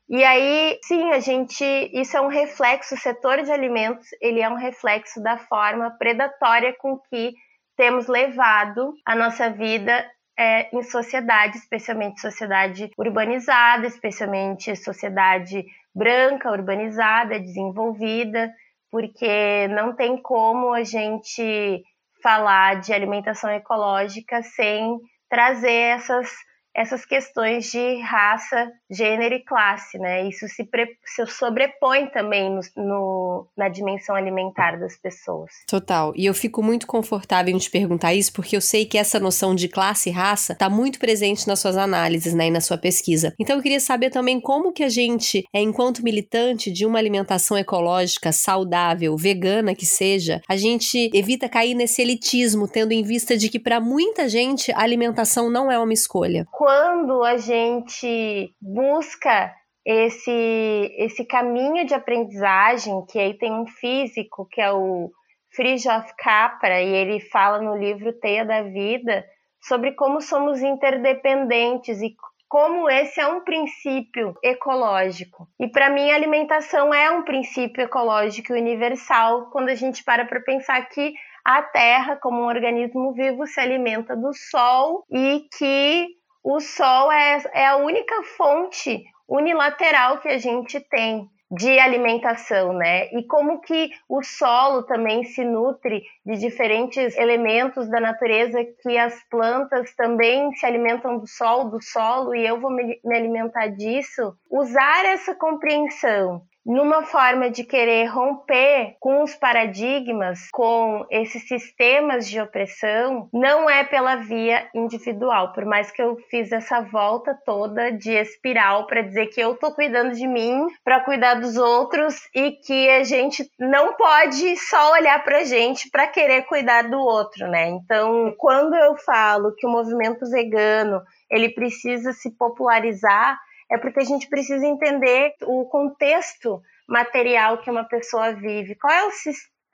e 0.08 0.22
aí, 0.22 0.78
sim, 0.82 1.12
a 1.12 1.20
gente, 1.20 1.64
isso 1.92 2.16
é 2.16 2.20
um 2.20 2.28
reflexo, 2.28 2.94
o 2.94 2.98
setor 2.98 3.42
de 3.42 3.50
alimentos, 3.50 4.06
ele 4.20 4.40
é 4.40 4.48
um 4.48 4.56
reflexo 4.56 5.22
da 5.22 5.38
forma 5.38 5.90
predatória 5.98 6.74
com 6.78 6.98
que 6.98 7.32
temos 7.76 8.06
levado 8.06 8.94
a 9.04 9.14
nossa 9.14 9.50
vida 9.50 10.04
é, 10.36 10.74
em 10.76 10.82
sociedade, 10.82 11.58
especialmente 11.58 12.20
sociedade 12.20 12.90
urbanizada, 12.98 13.86
especialmente 13.86 14.74
sociedade 14.76 15.64
branca, 15.94 16.50
urbanizada, 16.50 17.38
desenvolvida, 17.38 18.52
porque 18.90 19.68
não 19.68 19.94
tem 19.94 20.16
como 20.20 20.72
a 20.72 20.82
gente 20.82 21.82
falar 22.22 22.80
de 22.80 22.92
alimentação 22.92 23.50
ecológica 23.50 24.42
sem 24.42 24.98
trazer 25.28 25.96
essas 25.96 26.30
essas 26.74 27.04
questões 27.04 27.70
de 27.70 28.00
raça, 28.00 28.72
gênero 28.90 29.34
e 29.34 29.44
classe, 29.44 29.96
né? 29.98 30.28
Isso 30.28 30.48
se, 30.48 30.64
pre, 30.64 30.88
se 31.04 31.24
sobrepõe 31.26 32.06
também 32.06 32.50
no, 32.50 32.60
no, 32.76 33.46
na 33.56 33.68
dimensão 33.68 34.16
alimentar 34.16 34.76
das 34.78 34.96
pessoas. 34.96 35.50
Total. 35.68 36.12
E 36.16 36.26
eu 36.26 36.34
fico 36.34 36.62
muito 36.62 36.86
confortável 36.86 37.54
em 37.54 37.58
te 37.58 37.70
perguntar 37.70 38.12
isso, 38.14 38.32
porque 38.32 38.56
eu 38.56 38.60
sei 38.60 38.84
que 38.84 38.98
essa 38.98 39.20
noção 39.20 39.54
de 39.54 39.68
classe 39.68 40.08
e 40.08 40.12
raça 40.12 40.52
está 40.52 40.68
muito 40.68 40.98
presente 40.98 41.46
nas 41.46 41.60
suas 41.60 41.76
análises, 41.76 42.34
né, 42.34 42.48
e 42.48 42.50
na 42.50 42.60
sua 42.60 42.76
pesquisa. 42.76 43.32
Então 43.38 43.56
eu 43.56 43.62
queria 43.62 43.80
saber 43.80 44.10
também 44.10 44.40
como 44.40 44.72
que 44.72 44.82
a 44.82 44.88
gente, 44.88 45.44
é, 45.52 45.60
enquanto 45.60 46.02
militante 46.02 46.72
de 46.72 46.84
uma 46.84 46.98
alimentação 46.98 47.56
ecológica, 47.56 48.32
saudável, 48.32 49.16
vegana 49.16 49.74
que 49.74 49.86
seja, 49.86 50.40
a 50.48 50.56
gente 50.56 51.10
evita 51.14 51.48
cair 51.48 51.74
nesse 51.74 52.02
elitismo, 52.02 52.66
tendo 52.66 52.92
em 52.92 53.02
vista 53.02 53.36
de 53.36 53.48
que 53.48 53.60
para 53.60 53.80
muita 53.80 54.28
gente 54.28 54.72
a 54.72 54.80
alimentação 54.80 55.50
não 55.50 55.70
é 55.70 55.78
uma 55.78 55.92
escolha 55.92 56.46
quando 56.64 57.22
a 57.22 57.36
gente 57.36 58.56
busca 58.58 59.54
esse, 59.84 60.94
esse 60.96 61.22
caminho 61.26 61.84
de 61.84 61.92
aprendizagem, 61.92 63.04
que 63.04 63.18
aí 63.18 63.36
tem 63.36 63.52
um 63.52 63.66
físico, 63.66 64.48
que 64.50 64.62
é 64.62 64.72
o 64.72 65.10
Fritjof 65.54 66.10
Capra, 66.16 66.80
e 66.80 66.88
ele 66.88 67.20
fala 67.20 67.60
no 67.60 67.76
livro 67.76 68.14
Teia 68.14 68.46
da 68.46 68.62
Vida, 68.62 69.26
sobre 69.60 69.92
como 69.92 70.22
somos 70.22 70.62
interdependentes 70.62 72.00
e 72.00 72.16
como 72.48 72.88
esse 72.88 73.20
é 73.20 73.26
um 73.26 73.42
princípio 73.42 74.34
ecológico. 74.42 75.46
E 75.60 75.68
para 75.68 75.90
mim, 75.90 76.10
a 76.12 76.14
alimentação 76.14 76.94
é 76.94 77.10
um 77.10 77.24
princípio 77.24 77.82
ecológico 77.84 78.54
universal 78.54 79.50
quando 79.50 79.68
a 79.68 79.74
gente 79.74 80.02
para 80.02 80.24
para 80.24 80.40
pensar 80.40 80.80
que 80.88 81.12
a 81.44 81.60
Terra, 81.60 82.16
como 82.16 82.40
um 82.40 82.46
organismo 82.46 83.12
vivo, 83.12 83.46
se 83.46 83.60
alimenta 83.60 84.16
do 84.16 84.32
Sol 84.32 85.04
e 85.10 85.46
que 85.58 86.23
o 86.44 86.60
sol 86.60 87.10
é, 87.10 87.42
é 87.54 87.66
a 87.66 87.76
única 87.76 88.22
fonte 88.36 89.02
unilateral 89.26 90.18
que 90.18 90.28
a 90.28 90.36
gente 90.36 90.78
tem 90.78 91.26
de 91.50 91.78
alimentação, 91.78 92.72
né? 92.72 93.06
E 93.12 93.22
como 93.26 93.60
que 93.60 93.90
o 94.08 94.22
solo 94.22 94.82
também 94.82 95.24
se 95.24 95.44
nutre 95.44 96.02
de 96.24 96.38
diferentes 96.38 97.16
elementos 97.16 97.88
da 97.88 98.00
natureza 98.00 98.58
que 98.82 98.98
as 98.98 99.14
plantas 99.30 99.94
também 99.94 100.52
se 100.52 100.66
alimentam 100.66 101.18
do 101.18 101.26
sol, 101.26 101.70
do 101.70 101.82
solo, 101.82 102.34
e 102.34 102.46
eu 102.46 102.60
vou 102.60 102.70
me, 102.70 103.00
me 103.04 103.16
alimentar 103.16 103.68
disso. 103.68 104.34
Usar 104.50 105.04
essa 105.06 105.34
compreensão 105.34 106.42
numa 106.64 107.04
forma 107.04 107.50
de 107.50 107.64
querer 107.64 108.06
romper 108.06 108.96
com 108.98 109.22
os 109.22 109.34
paradigmas, 109.34 110.48
com 110.52 111.04
esses 111.10 111.46
sistemas 111.46 112.28
de 112.28 112.40
opressão, 112.40 113.28
não 113.32 113.68
é 113.68 113.84
pela 113.84 114.16
via 114.16 114.68
individual. 114.74 115.52
Por 115.52 115.64
mais 115.64 115.90
que 115.90 116.00
eu 116.00 116.16
fiz 116.30 116.50
essa 116.52 116.80
volta 116.80 117.38
toda 117.44 117.92
de 117.92 118.12
espiral 118.12 118.86
para 118.86 119.02
dizer 119.02 119.26
que 119.26 119.40
eu 119.40 119.54
tô 119.56 119.72
cuidando 119.72 120.14
de 120.14 120.26
mim, 120.26 120.66
para 120.82 121.00
cuidar 121.00 121.34
dos 121.34 121.56
outros 121.56 122.28
e 122.34 122.52
que 122.52 122.88
a 122.90 123.04
gente 123.04 123.50
não 123.58 123.94
pode 123.94 124.56
só 124.56 124.92
olhar 124.92 125.22
para 125.22 125.44
gente 125.44 125.90
para 125.90 126.06
querer 126.06 126.42
cuidar 126.42 126.88
do 126.88 126.98
outro, 126.98 127.46
né? 127.48 127.68
Então, 127.68 128.34
quando 128.38 128.74
eu 128.74 128.96
falo 128.96 129.54
que 129.54 129.66
o 129.66 129.70
movimento 129.70 130.28
vegano 130.30 131.02
ele 131.30 131.48
precisa 131.48 132.12
se 132.12 132.30
popularizar, 132.30 133.38
é 133.70 133.78
porque 133.78 134.00
a 134.00 134.04
gente 134.04 134.28
precisa 134.28 134.66
entender 134.66 135.34
o 135.42 135.64
contexto 135.66 136.60
material 136.88 137.58
que 137.58 137.70
uma 137.70 137.84
pessoa 137.84 138.32
vive, 138.32 138.74
qual 138.74 138.92
é 138.92 139.06
o 139.06 139.10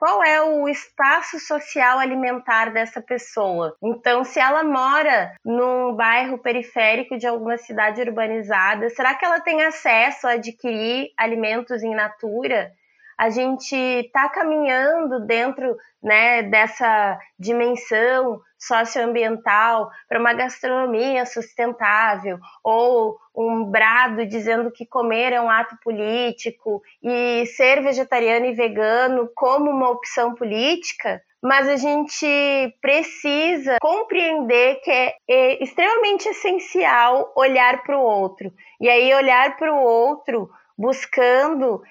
qual 0.01 0.23
é 0.23 0.41
o 0.41 0.67
espaço 0.67 1.39
social 1.39 1.99
alimentar 1.99 2.73
dessa 2.73 2.99
pessoa. 2.99 3.75
Então, 3.83 4.23
se 4.23 4.39
ela 4.39 4.63
mora 4.63 5.31
num 5.45 5.93
bairro 5.93 6.39
periférico 6.39 7.19
de 7.19 7.27
alguma 7.27 7.55
cidade 7.55 8.01
urbanizada, 8.01 8.89
será 8.89 9.13
que 9.13 9.23
ela 9.23 9.39
tem 9.39 9.61
acesso 9.61 10.25
a 10.25 10.31
adquirir 10.31 11.11
alimentos 11.15 11.83
em 11.83 11.93
natura? 11.93 12.71
A 13.15 13.29
gente 13.29 13.75
está 13.75 14.27
caminhando 14.29 15.23
dentro 15.27 15.77
né, 16.01 16.41
dessa 16.41 17.19
dimensão 17.37 18.41
socioambiental 18.61 19.89
para 20.07 20.19
uma 20.19 20.33
gastronomia 20.33 21.25
sustentável 21.25 22.37
ou 22.63 23.17
um 23.35 23.63
brado 23.65 24.25
dizendo 24.25 24.71
que 24.71 24.85
comer 24.85 25.33
é 25.33 25.41
um 25.41 25.49
ato 25.49 25.75
político 25.83 26.81
e 27.01 27.45
ser 27.47 27.81
vegetariano 27.81 28.45
e 28.45 28.53
vegano 28.53 29.29
como 29.35 29.71
uma 29.71 29.89
opção 29.89 30.35
política, 30.35 31.21
mas 31.41 31.67
a 31.67 31.75
gente 31.75 32.27
precisa 32.79 33.77
compreender 33.81 34.79
que 34.81 34.91
é, 34.91 35.15
é 35.27 35.63
extremamente 35.63 36.29
essencial 36.29 37.33
olhar 37.35 37.81
para 37.83 37.97
o 37.97 38.03
outro. 38.03 38.53
E 38.79 38.87
aí 38.87 39.11
olhar 39.13 39.57
para 39.57 39.73
o 39.73 39.81
outro 39.81 40.49
buscando 40.77 41.81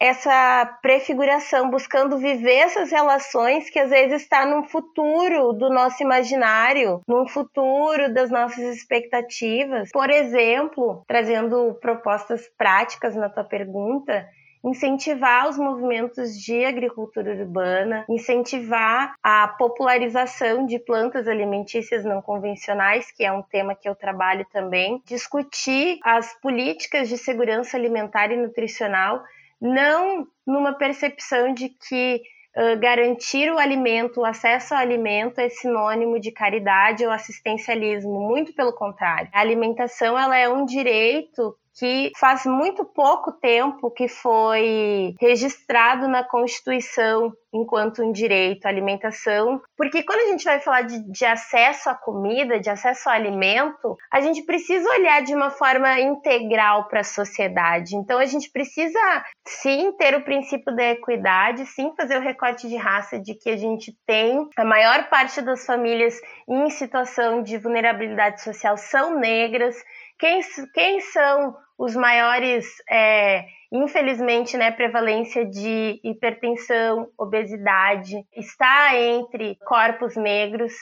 essa 0.00 0.78
prefiguração, 0.80 1.68
buscando 1.68 2.16
viver 2.16 2.54
essas 2.54 2.90
relações 2.90 3.68
que 3.68 3.78
às 3.78 3.90
vezes 3.90 4.22
está 4.22 4.46
num 4.46 4.64
futuro 4.64 5.52
do 5.52 5.68
nosso 5.68 6.02
imaginário, 6.02 7.02
num 7.06 7.28
futuro 7.28 8.12
das 8.12 8.30
nossas 8.30 8.76
expectativas. 8.76 9.90
Por 9.92 10.08
exemplo, 10.08 11.04
trazendo 11.06 11.76
propostas 11.82 12.48
práticas 12.56 13.14
na 13.14 13.28
tua 13.28 13.44
pergunta, 13.44 14.26
incentivar 14.64 15.48
os 15.48 15.58
movimentos 15.58 16.38
de 16.38 16.64
agricultura 16.64 17.32
urbana, 17.34 18.04
incentivar 18.08 19.14
a 19.22 19.48
popularização 19.48 20.64
de 20.64 20.78
plantas 20.78 21.28
alimentícias 21.28 22.04
não 22.04 22.22
convencionais, 22.22 23.10
que 23.10 23.24
é 23.24 23.32
um 23.32 23.42
tema 23.42 23.74
que 23.74 23.88
eu 23.88 23.94
trabalho 23.94 24.46
também, 24.50 25.02
discutir 25.06 25.98
as 26.02 26.38
políticas 26.40 27.08
de 27.08 27.18
segurança 27.18 27.76
alimentar 27.76 28.30
e 28.30 28.36
nutricional 28.36 29.22
não 29.60 30.26
numa 30.46 30.72
percepção 30.72 31.52
de 31.52 31.68
que 31.68 32.22
uh, 32.56 32.80
garantir 32.80 33.50
o 33.52 33.58
alimento, 33.58 34.20
o 34.20 34.24
acesso 34.24 34.74
ao 34.74 34.80
alimento 34.80 35.40
é 35.40 35.48
sinônimo 35.48 36.18
de 36.18 36.32
caridade 36.32 37.04
ou 37.04 37.12
assistencialismo, 37.12 38.28
muito 38.28 38.54
pelo 38.54 38.72
contrário. 38.72 39.28
A 39.32 39.40
alimentação 39.40 40.18
ela 40.18 40.36
é 40.36 40.48
um 40.48 40.64
direito 40.64 41.54
que 41.78 42.10
faz 42.18 42.44
muito 42.44 42.84
pouco 42.84 43.32
tempo 43.32 43.90
que 43.90 44.08
foi 44.08 45.14
registrado 45.20 46.08
na 46.08 46.24
Constituição 46.24 47.32
enquanto 47.52 48.02
um 48.02 48.12
direito 48.12 48.66
à 48.66 48.68
alimentação, 48.68 49.60
porque 49.76 50.02
quando 50.02 50.20
a 50.20 50.30
gente 50.30 50.44
vai 50.44 50.60
falar 50.60 50.82
de, 50.82 51.00
de, 51.10 51.24
acesso 51.24 51.90
à 51.90 51.94
comida, 51.94 52.60
de 52.60 52.70
acesso 52.70 53.08
ao 53.08 53.14
alimento, 53.14 53.96
a 54.12 54.20
gente 54.20 54.42
precisa 54.44 54.88
olhar 54.90 55.22
de 55.22 55.34
uma 55.34 55.50
forma 55.50 55.98
integral 56.00 56.86
para 56.88 57.00
a 57.00 57.04
sociedade. 57.04 57.96
Então 57.96 58.18
a 58.18 58.24
gente 58.24 58.50
precisa 58.50 59.24
sim 59.46 59.92
ter 59.98 60.14
o 60.14 60.24
princípio 60.24 60.74
da 60.74 60.90
equidade, 60.90 61.66
sim 61.66 61.92
fazer 61.96 62.18
o 62.18 62.22
recorte 62.22 62.68
de 62.68 62.76
raça 62.76 63.18
de 63.18 63.34
que 63.34 63.50
a 63.50 63.56
gente 63.56 63.92
tem 64.06 64.48
a 64.56 64.64
maior 64.64 65.08
parte 65.08 65.40
das 65.42 65.66
famílias 65.66 66.14
em 66.48 66.70
situação 66.70 67.42
de 67.42 67.58
vulnerabilidade 67.58 68.42
social 68.42 68.76
são 68.76 69.18
negras. 69.18 69.76
Quem, 70.20 70.40
quem 70.74 71.00
são 71.00 71.56
os 71.78 71.96
maiores, 71.96 72.66
é, 72.90 73.46
infelizmente, 73.72 74.56
né, 74.58 74.70
prevalência 74.70 75.46
de 75.46 75.98
hipertensão, 76.04 77.08
obesidade, 77.18 78.22
está 78.36 78.94
entre 78.94 79.56
corpos 79.66 80.14
negros. 80.14 80.74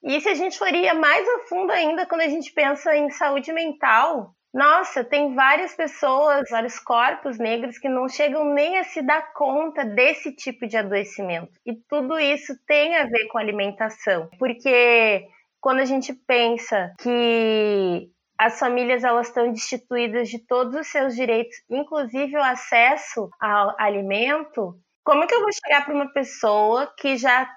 E 0.00 0.20
se 0.20 0.28
a 0.28 0.34
gente 0.34 0.56
for 0.56 0.68
ir 0.68 0.92
mais 0.94 1.28
a 1.28 1.38
fundo 1.48 1.72
ainda, 1.72 2.06
quando 2.06 2.20
a 2.20 2.28
gente 2.28 2.52
pensa 2.52 2.96
em 2.96 3.10
saúde 3.10 3.52
mental, 3.52 4.32
nossa, 4.54 5.02
tem 5.02 5.34
várias 5.34 5.74
pessoas, 5.74 6.48
vários 6.48 6.78
corpos 6.78 7.36
negros 7.36 7.76
que 7.76 7.88
não 7.88 8.08
chegam 8.08 8.44
nem 8.54 8.78
a 8.78 8.84
se 8.84 9.02
dar 9.02 9.32
conta 9.32 9.84
desse 9.84 10.30
tipo 10.30 10.68
de 10.68 10.76
adoecimento. 10.76 11.50
E 11.66 11.74
tudo 11.88 12.16
isso 12.20 12.54
tem 12.64 12.96
a 12.96 13.04
ver 13.06 13.26
com 13.26 13.38
alimentação, 13.38 14.30
porque 14.38 15.26
quando 15.60 15.80
a 15.80 15.84
gente 15.84 16.12
pensa 16.12 16.94
que 17.00 18.08
as 18.38 18.58
famílias 18.58 19.04
elas 19.04 19.28
estão 19.28 19.50
destituídas 19.52 20.28
de 20.28 20.38
todos 20.38 20.74
os 20.74 20.88
seus 20.88 21.14
direitos, 21.14 21.56
inclusive 21.70 22.36
o 22.36 22.42
acesso 22.42 23.28
ao 23.40 23.74
alimento. 23.78 24.74
Como 25.04 25.24
é 25.24 25.26
que 25.26 25.34
eu 25.34 25.40
vou 25.40 25.52
chegar 25.52 25.84
para 25.84 25.94
uma 25.94 26.12
pessoa 26.12 26.92
que 26.98 27.16
já 27.16 27.48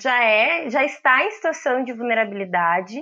já 0.00 0.20
é, 0.24 0.68
já 0.70 0.84
está 0.84 1.24
em 1.24 1.30
situação 1.30 1.84
de 1.84 1.92
vulnerabilidade, 1.92 3.00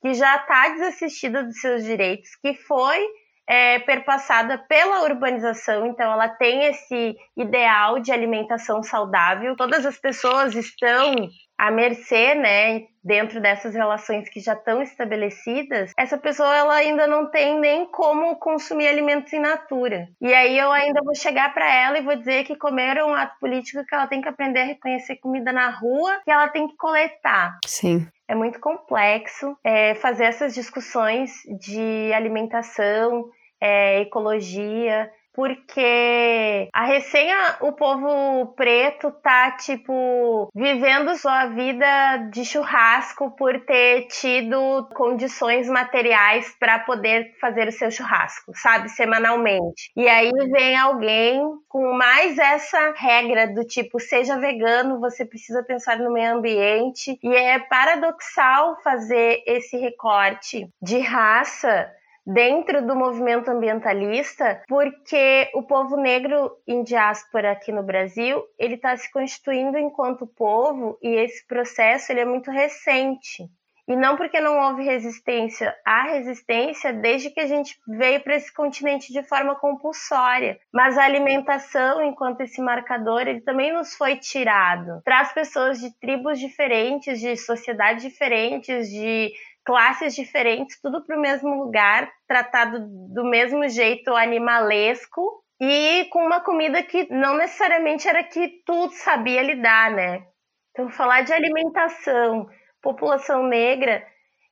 que 0.00 0.14
já 0.14 0.36
está 0.36 0.68
desassistida 0.68 1.42
dos 1.42 1.60
seus 1.60 1.82
direitos, 1.82 2.28
que 2.40 2.54
foi 2.54 3.04
é, 3.48 3.78
perpassada 3.80 4.58
pela 4.68 5.02
urbanização, 5.02 5.86
então 5.86 6.12
ela 6.12 6.28
tem 6.28 6.66
esse 6.66 7.16
ideal 7.36 7.98
de 7.98 8.12
alimentação 8.12 8.82
saudável. 8.82 9.56
Todas 9.56 9.84
as 9.84 9.98
pessoas 9.98 10.54
estão 10.54 11.14
à 11.58 11.70
mercê, 11.70 12.34
né, 12.36 12.86
dentro 13.02 13.40
dessas 13.40 13.74
relações 13.74 14.28
que 14.28 14.38
já 14.38 14.52
estão 14.52 14.80
estabelecidas, 14.80 15.92
essa 15.98 16.16
pessoa 16.16 16.54
ela 16.56 16.74
ainda 16.74 17.06
não 17.06 17.30
tem 17.30 17.58
nem 17.58 17.86
como 17.86 18.36
consumir 18.36 18.86
alimentos 18.86 19.32
in 19.32 19.40
natura. 19.40 20.08
E 20.20 20.32
aí 20.32 20.56
eu 20.56 20.70
ainda 20.70 21.02
vou 21.02 21.14
chegar 21.14 21.52
para 21.52 21.68
ela 21.72 21.98
e 21.98 22.02
vou 22.02 22.14
dizer 22.14 22.44
que 22.44 22.54
comer 22.54 22.98
é 22.98 23.04
um 23.04 23.14
ato 23.14 23.38
político 23.40 23.84
que 23.84 23.94
ela 23.94 24.06
tem 24.06 24.20
que 24.20 24.28
aprender 24.28 24.60
a 24.60 24.64
reconhecer 24.64 25.16
comida 25.16 25.52
na 25.52 25.70
rua, 25.70 26.20
que 26.24 26.30
ela 26.30 26.48
tem 26.48 26.68
que 26.68 26.76
coletar. 26.76 27.58
Sim. 27.66 28.06
É 28.28 28.34
muito 28.34 28.60
complexo 28.60 29.56
é, 29.64 29.94
fazer 29.94 30.24
essas 30.24 30.54
discussões 30.54 31.32
de 31.58 32.12
alimentação, 32.12 33.24
é, 33.60 34.02
ecologia, 34.02 35.10
porque 35.38 36.68
a 36.72 36.84
recém 36.84 37.28
o 37.60 37.70
povo 37.70 38.54
preto 38.56 39.12
tá 39.22 39.52
tipo 39.52 40.50
vivendo 40.52 41.14
sua 41.14 41.46
vida 41.46 42.28
de 42.32 42.44
churrasco 42.44 43.30
por 43.36 43.60
ter 43.60 44.08
tido 44.08 44.88
condições 44.96 45.68
materiais 45.68 46.52
para 46.58 46.80
poder 46.80 47.36
fazer 47.40 47.68
o 47.68 47.72
seu 47.72 47.88
churrasco, 47.88 48.50
sabe, 48.52 48.88
semanalmente. 48.88 49.92
E 49.96 50.08
aí 50.08 50.32
vem 50.50 50.76
alguém 50.76 51.40
com 51.68 51.92
mais 51.92 52.36
essa 52.36 52.92
regra 52.96 53.46
do 53.46 53.64
tipo 53.64 54.00
seja 54.00 54.40
vegano, 54.40 54.98
você 54.98 55.24
precisa 55.24 55.62
pensar 55.62 55.98
no 55.98 56.12
meio 56.12 56.34
ambiente 56.34 57.16
e 57.22 57.32
é 57.32 57.60
paradoxal 57.60 58.76
fazer 58.82 59.44
esse 59.46 59.76
recorte 59.76 60.68
de 60.82 60.98
raça 60.98 61.88
dentro 62.28 62.86
do 62.86 62.94
movimento 62.94 63.48
ambientalista, 63.50 64.62
porque 64.68 65.50
o 65.54 65.62
povo 65.62 65.96
negro 65.96 66.52
em 66.66 66.82
diáspora 66.82 67.52
aqui 67.52 67.72
no 67.72 67.82
Brasil, 67.82 68.44
ele 68.58 68.74
está 68.74 68.94
se 68.98 69.10
constituindo 69.10 69.78
enquanto 69.78 70.26
povo 70.26 70.98
e 71.02 71.08
esse 71.08 71.46
processo 71.46 72.12
ele 72.12 72.20
é 72.20 72.26
muito 72.26 72.50
recente. 72.50 73.48
E 73.88 73.96
não 73.96 74.18
porque 74.18 74.38
não 74.38 74.60
houve 74.60 74.82
resistência, 74.82 75.74
há 75.82 76.02
resistência 76.12 76.92
desde 76.92 77.30
que 77.30 77.40
a 77.40 77.46
gente 77.46 77.74
veio 77.88 78.22
para 78.22 78.36
esse 78.36 78.52
continente 78.52 79.10
de 79.10 79.22
forma 79.22 79.54
compulsória. 79.54 80.58
Mas 80.70 80.98
a 80.98 81.04
alimentação, 81.04 82.02
enquanto 82.02 82.42
esse 82.42 82.60
marcador, 82.60 83.22
ele 83.22 83.40
também 83.40 83.72
nos 83.72 83.94
foi 83.94 84.16
tirado. 84.16 85.00
Traz 85.02 85.32
pessoas 85.32 85.80
de 85.80 85.90
tribos 85.98 86.38
diferentes, 86.38 87.18
de 87.18 87.34
sociedades 87.38 88.02
diferentes, 88.02 88.90
de 88.90 89.32
classes 89.68 90.14
diferentes, 90.14 90.80
tudo 90.80 91.04
para 91.04 91.14
o 91.14 91.20
mesmo 91.20 91.62
lugar, 91.62 92.10
tratado 92.26 92.86
do 92.88 93.22
mesmo 93.22 93.68
jeito 93.68 94.16
animalesco 94.16 95.44
e 95.60 96.06
com 96.10 96.24
uma 96.24 96.40
comida 96.40 96.82
que 96.82 97.06
não 97.12 97.36
necessariamente 97.36 98.08
era 98.08 98.24
que 98.24 98.62
tu 98.64 98.88
sabia 98.92 99.42
lidar, 99.42 99.90
né? 99.90 100.24
Então, 100.70 100.88
falar 100.88 101.20
de 101.20 101.34
alimentação, 101.34 102.48
população 102.80 103.42
negra, 103.42 104.02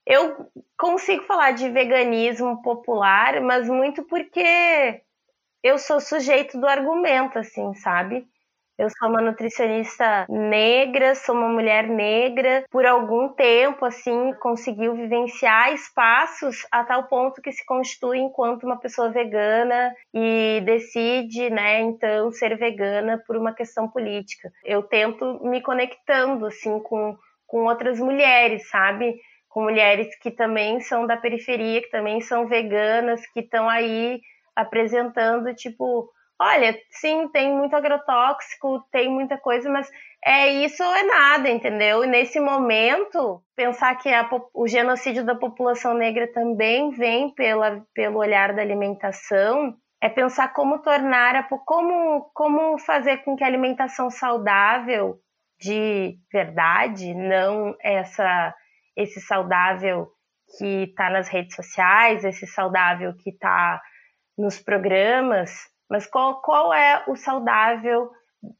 eu 0.04 0.50
consigo 0.76 1.22
falar 1.22 1.52
de 1.52 1.70
veganismo 1.70 2.60
popular, 2.60 3.40
mas 3.40 3.66
muito 3.70 4.02
porque 4.04 5.00
eu 5.62 5.78
sou 5.78 5.98
sujeito 5.98 6.60
do 6.60 6.66
argumento, 6.66 7.38
assim, 7.38 7.72
sabe? 7.72 8.28
Eu 8.78 8.90
sou 8.90 9.08
uma 9.08 9.22
nutricionista 9.22 10.26
negra, 10.28 11.14
sou 11.14 11.34
uma 11.34 11.48
mulher 11.48 11.88
negra. 11.88 12.64
Por 12.70 12.84
algum 12.84 13.30
tempo, 13.30 13.86
assim, 13.86 14.34
conseguiu 14.34 14.94
vivenciar 14.94 15.72
espaços 15.72 16.66
a 16.70 16.84
tal 16.84 17.04
ponto 17.04 17.40
que 17.40 17.50
se 17.52 17.64
constitui 17.64 18.18
enquanto 18.18 18.64
uma 18.64 18.78
pessoa 18.78 19.10
vegana 19.10 19.94
e 20.12 20.60
decide, 20.66 21.48
né, 21.48 21.80
então, 21.80 22.30
ser 22.30 22.54
vegana 22.58 23.22
por 23.26 23.36
uma 23.36 23.54
questão 23.54 23.88
política. 23.88 24.52
Eu 24.62 24.82
tento 24.82 25.42
me 25.42 25.62
conectando, 25.62 26.44
assim, 26.44 26.78
com, 26.80 27.16
com 27.46 27.64
outras 27.64 27.98
mulheres, 27.98 28.68
sabe? 28.68 29.18
Com 29.48 29.62
mulheres 29.62 30.14
que 30.18 30.30
também 30.30 30.80
são 30.80 31.06
da 31.06 31.16
periferia, 31.16 31.80
que 31.80 31.90
também 31.90 32.20
são 32.20 32.46
veganas, 32.46 33.26
que 33.32 33.40
estão 33.40 33.70
aí 33.70 34.20
apresentando, 34.54 35.54
tipo, 35.54 36.10
olha, 36.40 36.76
sim, 36.90 37.28
tem 37.28 37.52
muito 37.52 37.74
agrotóxico, 37.74 38.80
tem 38.90 39.08
muita 39.08 39.38
coisa, 39.38 39.70
mas 39.70 39.90
é 40.24 40.48
isso 40.64 40.82
é 40.82 41.02
nada, 41.04 41.48
entendeu? 41.48 42.04
E 42.04 42.06
nesse 42.06 42.40
momento, 42.40 43.42
pensar 43.54 43.94
que 43.96 44.08
a, 44.08 44.28
o 44.54 44.66
genocídio 44.66 45.24
da 45.24 45.34
população 45.34 45.94
negra 45.94 46.30
também 46.32 46.90
vem 46.90 47.32
pela, 47.34 47.82
pelo 47.94 48.18
olhar 48.18 48.52
da 48.54 48.62
alimentação, 48.62 49.76
é 50.02 50.08
pensar 50.08 50.52
como 50.52 50.80
tornar, 50.80 51.36
a, 51.36 51.42
como, 51.42 52.30
como 52.34 52.78
fazer 52.78 53.18
com 53.18 53.36
que 53.36 53.44
a 53.44 53.46
alimentação 53.46 54.10
saudável 54.10 55.18
de 55.58 56.18
verdade, 56.30 57.14
não 57.14 57.74
essa 57.80 58.54
esse 58.96 59.20
saudável 59.20 60.08
que 60.58 60.84
está 60.84 61.10
nas 61.10 61.28
redes 61.28 61.54
sociais, 61.54 62.24
esse 62.24 62.46
saudável 62.46 63.14
que 63.14 63.30
está 63.30 63.80
nos 64.38 64.58
programas, 64.58 65.50
mas 65.88 66.06
qual, 66.06 66.40
qual 66.40 66.72
é 66.72 67.04
o 67.06 67.16
saudável 67.16 68.10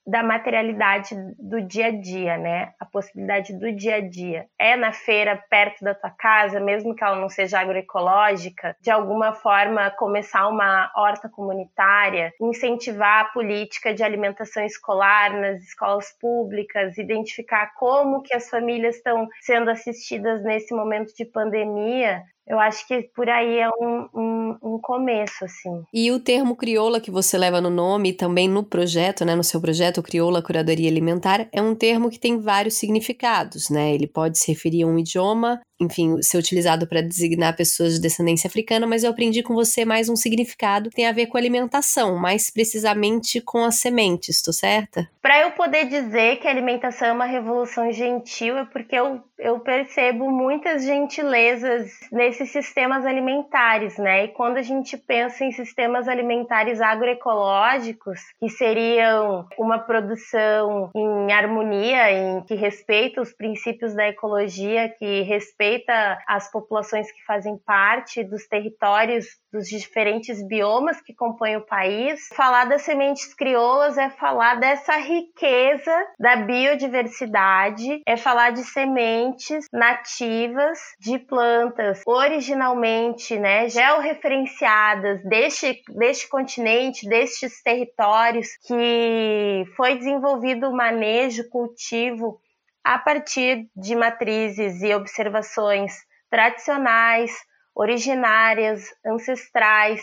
da 0.07 0.23
materialidade 0.23 1.15
do 1.39 1.61
dia 1.61 1.87
a 1.87 1.91
dia, 1.91 2.37
né? 2.37 2.73
A 2.79 2.85
possibilidade 2.85 3.53
do 3.59 3.73
dia 3.73 3.97
a 3.97 4.01
dia. 4.01 4.47
É 4.59 4.77
na 4.77 4.93
feira 4.93 5.37
perto 5.49 5.85
da 5.85 5.95
tua 5.95 6.11
casa, 6.11 6.61
mesmo 6.61 6.95
que 6.95 7.05
ela 7.05 7.17
não 7.17 7.29
seja 7.29 7.61
agroecológica, 7.61 8.77
de 8.81 8.91
alguma 8.91 9.33
forma 9.33 9.91
começar 9.93 10.49
uma 10.49 10.91
horta 10.97 11.29
comunitária, 11.29 12.33
incentivar 12.41 13.25
a 13.25 13.29
política 13.29 13.95
de 13.95 14.03
alimentação 14.03 14.65
escolar 14.65 15.33
nas 15.33 15.63
escolas 15.63 16.13
públicas, 16.21 16.99
identificar 16.99 17.73
como 17.75 18.23
que 18.23 18.35
as 18.35 18.49
famílias 18.49 18.97
estão 18.97 19.29
sendo 19.41 19.71
assistidas 19.71 20.43
nesse 20.43 20.75
momento 20.75 21.15
de 21.15 21.25
pandemia, 21.25 22.23
eu 22.47 22.61
acho 22.61 22.87
que 22.87 23.03
por 23.15 23.29
aí 23.29 23.59
é 23.59 23.69
um, 23.69 24.09
um, 24.15 24.59
um, 24.63 24.79
começo, 24.81 25.45
assim. 25.45 25.83
E 25.93 26.13
o 26.13 26.21
termo 26.21 26.55
crioula 26.55 27.01
que 27.01 27.11
você 27.11 27.37
leva 27.37 27.61
no 27.61 27.71
nome, 27.71 28.13
também 28.13 28.49
no 28.49 28.63
projeto, 28.63 29.25
né, 29.25 29.35
no 29.35 29.43
seu 29.43 29.61
projeto 29.61 30.03
Crioula 30.03 30.41
Curadoria 30.41 30.89
Alimentar, 30.89 31.49
é 31.53 31.61
um 31.61 31.75
termo 31.75 32.09
que 32.09 32.21
tem 32.21 32.39
vários 32.39 32.75
significados, 32.75 33.69
né? 33.69 33.93
Ele 33.93 34.07
pode 34.07 34.39
se 34.39 34.53
referir 34.53 34.85
a 34.85 34.87
um 34.87 34.99
idioma, 34.99 35.61
enfim, 35.81 36.23
ser 36.23 36.39
utilizado 36.39 36.87
para 36.87 37.03
designar 37.03 37.57
pessoas 37.57 37.95
de 37.95 38.01
descendência 38.01 38.49
africana, 38.49 38.87
mas 38.87 39.03
eu 39.03 39.11
aprendi 39.11 39.43
com 39.43 39.55
você 39.55 39.85
mais 39.85 40.09
um 40.09 40.17
significado 40.17 40.89
que 40.89 40.97
tem 40.97 41.07
a 41.07 41.13
ver 41.13 41.27
com 41.27 41.37
alimentação, 41.37 42.17
mais 42.17 42.51
precisamente 42.51 43.41
com 43.41 43.65
as 43.65 43.77
sementes, 43.77 44.37
estou 44.37 44.55
certa? 44.55 45.09
Para 45.21 45.41
eu 45.43 45.51
poder 45.51 45.87
dizer 45.87 46.37
que 46.37 46.47
a 46.47 46.51
alimentação 46.51 47.09
é 47.09 47.13
uma 47.13 47.27
revolução 47.27 47.91
gentil, 47.93 48.57
é 48.57 48.65
porque 48.65 48.97
eu, 48.97 49.21
eu 49.39 49.59
percebo 49.61 50.31
muitas 50.31 50.85
gentilezas 50.85 51.91
nesse 52.13 52.36
nesses 52.37 52.51
sistemas 52.51 53.07
alimentares, 53.07 53.97
né? 53.97 54.25
E 54.25 54.29
quando 54.29 54.59
a 54.59 54.63
gente 54.63 54.97
pensa 54.97 55.45
em 55.45 55.53
sistemas 55.53 56.07
alimentares 56.07 56.81
agroecológicos, 56.81 58.21
que 58.39 58.51
seriam 58.51 59.47
uma 59.59 59.79
produção 59.79 60.91
em 60.95 61.33
harmonia, 61.33 62.13
em 62.13 62.43
que 62.43 62.55
respeita 62.55 63.21
os 63.21 63.33
princípios 63.33 63.95
da 63.95 64.09
ecologia, 64.09 64.89
que 64.99 65.23
respeita 65.23 66.19
as 66.29 66.51
populações 66.51 67.11
que 67.11 67.25
fazem 67.25 67.57
parte 67.59 68.23
dos 68.23 68.47
territórios 68.47 69.27
dos 69.53 69.69
diferentes 69.69 70.47
biomas 70.47 71.01
que 71.01 71.15
compõem 71.15 71.57
o 71.57 71.67
país. 71.67 72.29
Falar 72.35 72.67
das 72.67 72.83
sementes 72.83 73.33
crioulas 73.33 73.97
é 73.97 74.11
falar 74.11 74.57
dessa 74.57 74.97
riqueza 74.99 76.07
da 76.19 76.37
biodiversidade, 76.37 78.03
é 78.07 78.17
falar 78.17 78.51
de 78.51 78.63
sementes 78.65 79.67
nativas 79.73 80.79
de 81.01 81.19
plantas 81.19 82.03
originalmente, 82.27 83.39
né, 83.39 83.69
georreferenciadas 83.69 85.23
deste, 85.23 85.83
deste 85.89 86.29
continente, 86.29 87.09
destes 87.09 87.63
territórios 87.63 88.49
que 88.67 89.65
foi 89.77 89.97
desenvolvido 89.97 90.69
o 90.69 90.77
manejo, 90.77 91.49
cultivo 91.49 92.41
a 92.83 92.99
partir 92.99 93.69
de 93.77 93.95
matrizes 93.95 94.83
e 94.83 94.93
observações 94.93 95.93
tradicionais, 96.29 97.33
originárias, 97.75 98.85
ancestrais. 99.05 100.03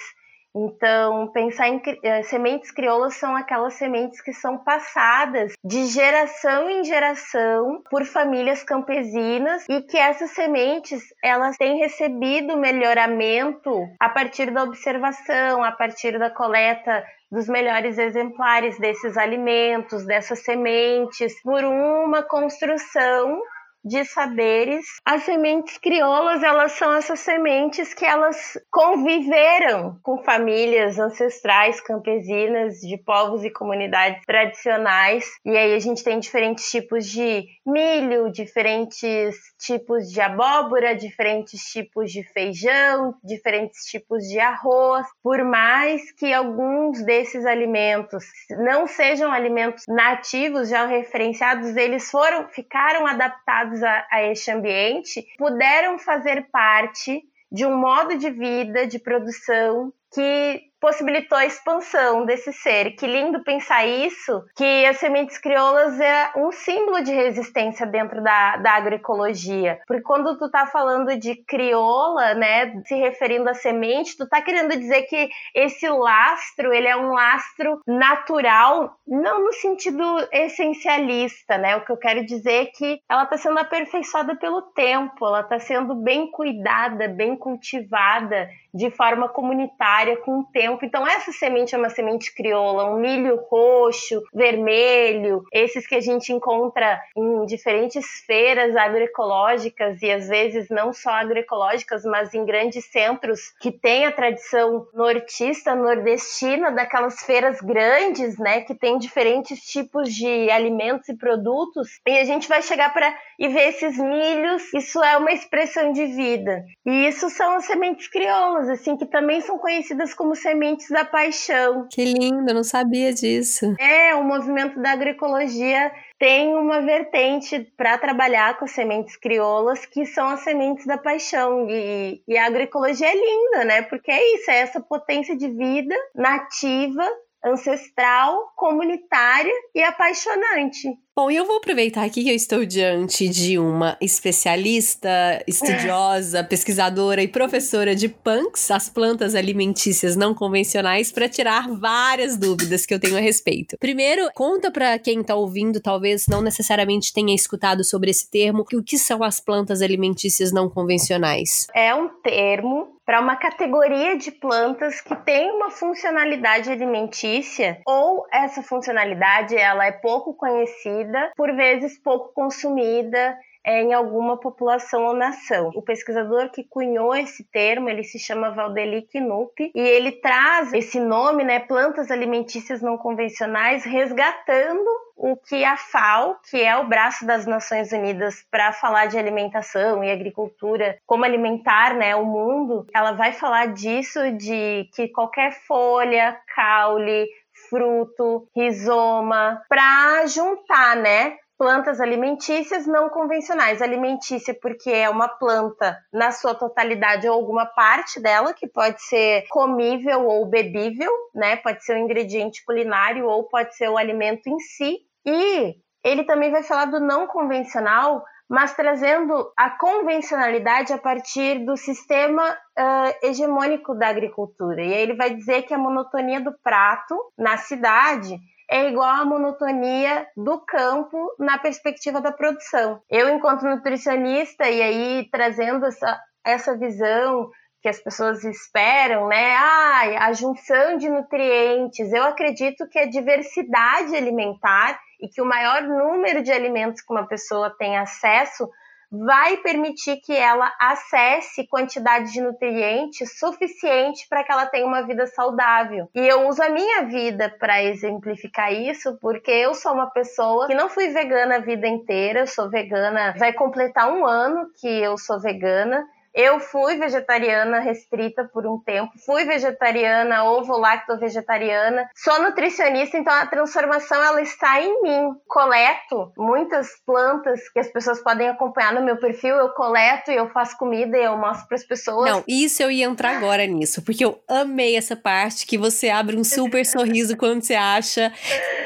Então, 0.55 1.27
pensar 1.29 1.67
em 1.67 1.81
eh, 2.03 2.21
sementes 2.23 2.69
crioulas 2.69 3.15
são 3.15 3.35
aquelas 3.35 3.73
sementes 3.73 4.21
que 4.21 4.31
são 4.31 4.57
passadas 4.57 5.53
de 5.63 5.87
geração 5.87 6.69
em 6.69 6.83
geração 6.83 7.81
por 7.89 8.05
famílias 8.05 8.61
campesinas 8.63 9.65
e 9.67 9.81
que 9.81 9.97
essas 9.97 10.29
sementes 10.31 11.01
elas 11.23 11.57
têm 11.57 11.79
recebido 11.79 12.55
melhoramento 12.55 13.87
a 13.99 14.09
partir 14.09 14.51
da 14.51 14.63
observação, 14.63 15.63
a 15.63 15.71
partir 15.71 16.19
da 16.19 16.29
coleta 16.29 17.03
dos 17.31 17.47
melhores 17.47 17.97
exemplares 17.97 18.77
desses 18.77 19.17
alimentos, 19.17 20.05
dessas 20.05 20.43
sementes, 20.43 21.41
por 21.41 21.63
uma 21.63 22.21
construção 22.21 23.41
de 23.83 24.05
saberes. 24.05 24.85
As 25.05 25.23
sementes 25.23 25.77
crioulas, 25.77 26.41
elas 26.43 26.73
são 26.73 26.93
essas 26.93 27.19
sementes 27.19 27.93
que 27.93 28.05
elas 28.05 28.57
conviveram 28.71 29.97
com 30.01 30.23
famílias 30.23 30.97
ancestrais 30.97 31.81
campesinas 31.81 32.79
de 32.79 32.97
povos 32.97 33.43
e 33.43 33.49
comunidades 33.49 34.23
tradicionais. 34.25 35.25
E 35.45 35.57
aí 35.57 35.73
a 35.73 35.79
gente 35.79 36.03
tem 36.03 36.19
diferentes 36.19 36.69
tipos 36.69 37.05
de 37.05 37.45
milho, 37.65 38.31
diferentes 38.31 39.35
tipos 39.63 40.09
de 40.11 40.19
abóbora, 40.21 40.95
diferentes 40.95 41.61
tipos 41.61 42.11
de 42.11 42.23
feijão, 42.23 43.15
diferentes 43.23 43.85
tipos 43.85 44.23
de 44.27 44.39
arroz. 44.39 45.07
Por 45.21 45.43
mais 45.43 46.11
que 46.11 46.33
alguns 46.33 47.03
desses 47.03 47.45
alimentos 47.45 48.25
não 48.49 48.87
sejam 48.87 49.31
alimentos 49.31 49.83
nativos 49.87 50.69
já 50.69 50.85
referenciados, 50.85 51.75
eles 51.75 52.09
foram 52.11 52.47
ficaram 52.49 53.07
adaptados 53.07 53.81
a, 53.81 54.07
a 54.11 54.23
este 54.23 54.51
ambiente 54.51 55.25
puderam 55.37 55.97
fazer 55.97 56.47
parte 56.51 57.23
de 57.51 57.65
um 57.65 57.77
modo 57.77 58.17
de 58.17 58.31
vida, 58.31 58.87
de 58.87 58.97
produção 58.97 59.93
que 60.13 60.61
possibilitou 60.83 61.37
a 61.37 61.45
expansão 61.45 62.25
desse 62.25 62.51
ser. 62.51 62.91
Que 62.97 63.07
lindo 63.07 63.41
pensar 63.41 63.85
isso, 63.85 64.43
que 64.53 64.85
as 64.85 64.97
sementes 64.97 65.37
crioulas 65.37 65.97
é 65.97 66.31
um 66.35 66.51
símbolo 66.51 67.01
de 67.01 67.13
resistência 67.13 67.85
dentro 67.85 68.21
da, 68.21 68.57
da 68.57 68.71
agroecologia. 68.71 69.79
Porque 69.87 70.03
quando 70.03 70.37
tu 70.37 70.51
tá 70.51 70.65
falando 70.65 71.17
de 71.17 71.37
crioula, 71.45 72.33
né, 72.33 72.81
se 72.85 72.95
referindo 72.95 73.49
à 73.49 73.53
semente, 73.53 74.17
tu 74.17 74.27
tá 74.27 74.41
querendo 74.41 74.77
dizer 74.77 75.03
que 75.03 75.29
esse 75.55 75.87
lastro, 75.87 76.73
ele 76.73 76.89
é 76.89 76.97
um 76.97 77.13
lastro 77.13 77.79
natural, 77.87 78.97
não 79.07 79.45
no 79.45 79.53
sentido 79.53 80.03
essencialista, 80.33 81.57
né? 81.57 81.77
O 81.77 81.85
que 81.85 81.93
eu 81.93 81.97
quero 81.97 82.25
dizer 82.25 82.63
é 82.63 82.65
que 82.65 82.99
ela 83.07 83.25
tá 83.25 83.37
sendo 83.37 83.57
aperfeiçoada 83.57 84.35
pelo 84.35 84.61
tempo, 84.61 85.25
ela 85.25 85.43
tá 85.43 85.59
sendo 85.59 85.95
bem 85.95 86.29
cuidada, 86.29 87.07
bem 87.07 87.37
cultivada 87.37 88.49
de 88.73 88.89
forma 88.89 89.29
comunitária 89.29 90.17
com 90.17 90.39
o 90.39 90.43
tempo 90.45 90.72
tempo. 90.73 90.85
Então, 90.85 91.07
essa 91.07 91.31
semente 91.31 91.75
é 91.75 91.77
uma 91.77 91.89
semente 91.89 92.33
crioula, 92.33 92.89
um 92.89 92.99
milho 92.99 93.35
roxo, 93.49 94.21
vermelho, 94.33 95.43
esses 95.51 95.87
que 95.87 95.95
a 95.95 96.01
gente 96.01 96.31
encontra 96.31 96.99
em 97.15 97.45
diferentes 97.45 98.05
feiras 98.25 98.75
agroecológicas 98.75 100.01
e 100.01 100.11
às 100.11 100.27
vezes 100.27 100.67
não 100.69 100.93
só 100.93 101.11
agroecológicas, 101.11 102.03
mas 102.03 102.33
em 102.33 102.45
grandes 102.45 102.85
centros 102.85 103.53
que 103.59 103.71
têm 103.71 104.05
a 104.05 104.11
tradição 104.11 104.87
nortista, 104.93 105.75
nordestina, 105.75 106.71
daquelas 106.71 107.21
feiras 107.23 107.59
grandes, 107.61 108.37
né, 108.37 108.61
que 108.61 108.75
tem 108.75 108.97
diferentes 108.97 109.61
tipos 109.61 110.13
de 110.13 110.49
alimentos 110.49 111.09
e 111.09 111.17
produtos. 111.17 111.99
E 112.07 112.17
a 112.17 112.25
gente 112.25 112.47
vai 112.47 112.61
chegar 112.61 112.93
para 112.93 113.13
e 113.39 113.47
ver 113.47 113.69
esses 113.69 113.97
milhos, 113.97 114.73
isso 114.73 115.03
é 115.03 115.17
uma 115.17 115.31
expressão 115.31 115.91
de 115.91 116.05
vida. 116.05 116.63
E 116.85 117.07
isso 117.07 117.29
são 117.29 117.55
as 117.55 117.65
sementes 117.65 118.07
crioulas, 118.07 118.69
assim, 118.69 118.95
que 118.95 119.05
também 119.05 119.41
são 119.41 119.57
conhecidas 119.57 120.13
como 120.13 120.35
sementes 120.35 120.62
Sementes 120.63 120.89
da 120.89 121.03
Paixão. 121.03 121.87
Que 121.91 122.05
lindo, 122.05 122.53
não 122.53 122.63
sabia 122.63 123.13
disso. 123.13 123.75
É, 123.77 124.15
o 124.15 124.23
movimento 124.23 124.81
da 124.81 124.91
agroecologia 124.91 125.91
tem 126.17 126.55
uma 126.55 126.79
vertente 126.79 127.69
para 127.75 127.97
trabalhar 127.97 128.57
com 128.57 128.65
sementes 128.65 129.17
crioulas, 129.17 129.85
que 129.85 130.05
são 130.05 130.25
as 130.29 130.39
sementes 130.39 130.85
da 130.85 130.97
paixão. 130.97 131.67
E, 131.69 132.23
e 132.25 132.37
a 132.37 132.45
agroecologia 132.45 133.07
é 133.09 133.13
linda, 133.13 133.65
né? 133.65 133.81
Porque 133.81 134.09
é 134.09 134.35
isso, 134.35 134.49
é 134.49 134.59
essa 134.59 134.79
potência 134.79 135.35
de 135.35 135.49
vida 135.49 135.95
nativa 136.15 137.05
ancestral, 137.45 138.53
comunitária 138.55 139.53
e 139.75 139.83
apaixonante. 139.83 140.87
Bom, 141.15 141.29
e 141.29 141.35
eu 141.35 141.45
vou 141.45 141.57
aproveitar 141.57 142.03
aqui 142.03 142.23
que 142.23 142.31
eu 142.31 142.35
estou 142.35 142.65
diante 142.65 143.29
de 143.29 143.59
uma 143.59 143.95
especialista, 144.01 145.43
estudiosa, 145.45 146.41
pesquisadora 146.49 147.21
e 147.21 147.27
professora 147.27 147.95
de 147.95 148.09
punks, 148.09 148.71
as 148.71 148.89
plantas 148.89 149.35
alimentícias 149.35 150.15
não 150.15 150.33
convencionais, 150.33 151.11
para 151.11 151.29
tirar 151.29 151.69
várias 151.69 152.35
dúvidas 152.35 152.83
que 152.83 152.95
eu 152.95 152.99
tenho 152.99 153.15
a 153.15 153.19
respeito. 153.19 153.77
Primeiro, 153.77 154.27
conta 154.33 154.71
para 154.71 154.97
quem 154.97 155.21
está 155.21 155.35
ouvindo, 155.35 155.79
talvez 155.79 156.25
não 156.27 156.41
necessariamente 156.41 157.13
tenha 157.13 157.35
escutado 157.35 157.83
sobre 157.83 158.09
esse 158.09 158.27
termo, 158.27 158.65
o 158.73 158.81
que 158.81 158.97
são 158.97 159.21
as 159.21 159.39
plantas 159.39 159.83
alimentícias 159.83 160.51
não 160.51 160.67
convencionais? 160.67 161.67
É 161.75 161.93
um 161.93 162.09
termo 162.23 162.92
para 163.05 163.19
uma 163.19 163.35
categoria 163.35 164.17
de 164.17 164.31
plantas 164.31 165.01
que 165.01 165.15
tem 165.15 165.51
uma 165.51 165.69
funcionalidade 165.69 166.71
alimentícia 166.71 167.81
ou 167.85 168.25
essa 168.31 168.61
funcionalidade 168.61 169.55
ela 169.55 169.85
é 169.85 169.91
pouco 169.91 170.33
conhecida 170.33 171.31
por 171.35 171.53
vezes 171.55 171.99
pouco 171.99 172.33
consumida 172.33 173.37
é, 173.65 173.81
em 173.81 173.93
alguma 173.93 174.37
população 174.37 175.05
ou 175.05 175.15
nação. 175.15 175.71
O 175.73 175.81
pesquisador 175.81 176.51
que 176.51 176.63
cunhou 176.63 177.15
esse 177.15 177.45
termo, 177.45 177.89
ele 177.89 178.03
se 178.03 178.19
chama 178.19 178.51
Valdeli 178.51 179.03
Knupp, 179.03 179.71
e 179.73 179.79
ele 179.79 180.11
traz 180.11 180.73
esse 180.73 180.99
nome, 180.99 181.43
né, 181.43 181.59
plantas 181.59 182.11
alimentícias 182.11 182.81
não 182.81 182.97
convencionais, 182.97 183.85
resgatando 183.85 184.89
o 185.15 185.37
que 185.37 185.63
a 185.63 185.77
FAO, 185.77 186.37
que 186.49 186.61
é 186.61 186.75
o 186.77 186.87
braço 186.87 187.25
das 187.25 187.45
Nações 187.45 187.91
Unidas 187.91 188.45
para 188.49 188.73
falar 188.73 189.05
de 189.05 189.17
alimentação 189.17 190.03
e 190.03 190.11
agricultura, 190.11 190.97
como 191.05 191.23
alimentar, 191.23 191.93
né, 191.93 192.15
o 192.15 192.25
mundo, 192.25 192.87
ela 192.93 193.13
vai 193.13 193.31
falar 193.31 193.67
disso 193.67 194.31
de 194.33 194.89
que 194.93 195.07
qualquer 195.07 195.51
folha, 195.65 196.37
caule, 196.55 197.27
fruto, 197.69 198.47
rizoma, 198.55 199.61
para 199.69 200.25
juntar, 200.27 200.95
né? 200.95 201.37
Plantas 201.63 202.01
alimentícias 202.01 202.85
não 202.85 203.07
convencionais. 203.07 203.81
Alimentícia 203.81 204.53
porque 204.53 204.89
é 204.89 205.09
uma 205.09 205.29
planta 205.29 205.97
na 206.11 206.29
sua 206.29 206.53
totalidade 206.53 207.25
ou 207.25 207.33
alguma 207.33 207.65
parte 207.65 208.19
dela 208.21 208.53
que 208.53 208.67
pode 208.67 209.01
ser 209.01 209.45
comível 209.49 210.27
ou 210.27 210.45
bebível, 210.45 211.09
né? 211.33 211.55
Pode 211.55 211.81
ser 211.85 211.95
um 211.95 211.99
ingrediente 211.99 212.65
culinário 212.65 213.27
ou 213.27 213.45
pode 213.45 213.73
ser 213.77 213.87
o 213.87 213.97
alimento 213.97 214.47
em 214.47 214.59
si. 214.59 214.97
E 215.25 215.75
ele 216.03 216.25
também 216.25 216.51
vai 216.51 216.63
falar 216.63 216.83
do 216.83 216.99
não 216.99 217.27
convencional 217.27 218.21
mas 218.49 218.75
trazendo 218.75 219.51
a 219.57 219.69
convencionalidade 219.71 220.93
a 220.93 220.97
partir 220.97 221.65
do 221.65 221.75
sistema 221.75 222.51
uh, 222.51 223.25
hegemônico 223.25 223.95
da 223.95 224.09
agricultura. 224.09 224.83
E 224.83 224.93
aí 224.93 225.01
ele 225.01 225.15
vai 225.15 225.33
dizer 225.33 225.63
que 225.63 225.73
a 225.73 225.77
monotonia 225.77 226.39
do 226.39 226.53
prato 226.61 227.15
na 227.35 227.57
cidade 227.57 228.37
é 228.69 228.89
igual 228.89 229.09
à 229.09 229.25
monotonia 229.25 230.27
do 230.35 230.59
campo 230.59 231.35
na 231.39 231.57
perspectiva 231.57 232.21
da 232.21 232.31
produção. 232.31 233.01
Eu, 233.09 233.29
enquanto 233.29 233.65
nutricionista, 233.65 234.69
e 234.69 234.81
aí 234.81 235.29
trazendo 235.31 235.85
essa, 235.85 236.19
essa 236.45 236.77
visão 236.77 237.49
que 237.81 237.89
as 237.89 237.99
pessoas 237.99 238.43
esperam, 238.45 239.27
né? 239.27 239.55
Ah, 239.55 240.27
a 240.27 240.33
junção 240.33 240.97
de 240.97 241.09
nutrientes. 241.09 242.13
Eu 242.13 242.23
acredito 242.23 242.87
que 242.87 242.97
a 242.97 243.09
diversidade 243.09 244.15
alimentar 244.15 244.97
e 245.19 245.27
que 245.27 245.41
o 245.41 245.45
maior 245.45 245.81
número 245.83 246.41
de 246.41 246.51
alimentos 246.51 247.01
que 247.01 247.11
uma 247.11 247.27
pessoa 247.27 247.75
tem 247.77 247.97
acesso 247.97 248.69
vai 249.13 249.57
permitir 249.57 250.17
que 250.17 250.35
ela 250.35 250.73
acesse 250.79 251.67
quantidade 251.67 252.33
de 252.33 252.41
nutrientes 252.41 253.37
suficiente 253.37 254.25
para 254.27 254.43
que 254.43 254.51
ela 254.51 254.65
tenha 254.65 254.87
uma 254.87 255.05
vida 255.05 255.27
saudável. 255.27 256.09
E 256.15 256.19
eu 256.19 256.47
uso 256.47 256.63
a 256.63 256.69
minha 256.69 257.03
vida 257.03 257.55
para 257.59 257.83
exemplificar 257.83 258.73
isso, 258.73 259.15
porque 259.21 259.51
eu 259.51 259.75
sou 259.75 259.93
uma 259.93 260.09
pessoa 260.09 260.65
que 260.65 260.73
não 260.73 260.89
fui 260.89 261.09
vegana 261.09 261.57
a 261.57 261.59
vida 261.59 261.87
inteira, 261.87 262.39
eu 262.39 262.47
sou 262.47 262.69
vegana, 262.69 263.35
vai 263.37 263.53
completar 263.53 264.11
um 264.11 264.25
ano 264.25 264.67
que 264.79 264.87
eu 264.87 265.15
sou 265.17 265.39
vegana. 265.39 266.03
Eu 266.33 266.59
fui 266.59 266.97
vegetariana 266.97 267.79
restrita 267.79 268.43
por 268.51 268.65
um 268.65 268.79
tempo, 268.79 269.11
fui 269.25 269.45
vegetariana, 269.45 270.43
ovo 270.45 270.77
lacto 270.77 271.17
vegetariana, 271.17 272.09
sou 272.15 272.41
nutricionista, 272.41 273.17
então 273.17 273.33
a 273.33 273.45
transformação 273.45 274.21
ela 274.21 274.41
está 274.41 274.81
em 274.81 275.01
mim. 275.01 275.35
Coleto 275.47 276.31
muitas 276.37 276.87
plantas 277.05 277.69
que 277.69 277.79
as 277.79 277.87
pessoas 277.87 278.21
podem 278.23 278.49
acompanhar 278.49 278.93
no 278.93 279.03
meu 279.03 279.17
perfil, 279.17 279.55
eu 279.55 279.69
coleto 279.69 280.31
e 280.31 280.35
eu 280.35 280.49
faço 280.49 280.77
comida 280.77 281.17
e 281.17 281.23
eu 281.23 281.37
mostro 281.37 281.67
para 281.67 281.77
as 281.77 281.83
pessoas. 281.83 282.29
Não, 282.29 282.43
isso 282.47 282.81
eu 282.81 282.89
ia 282.89 283.05
entrar 283.05 283.37
agora 283.37 283.65
nisso, 283.67 284.01
porque 284.03 284.25
eu 284.25 284.41
amei 284.47 284.95
essa 284.95 285.15
parte 285.15 285.67
que 285.67 285.77
você 285.77 286.09
abre 286.09 286.35
um 286.35 286.43
super 286.43 286.85
sorriso 286.85 287.37
quando 287.37 287.61
você 287.61 287.75
acha 287.75 288.31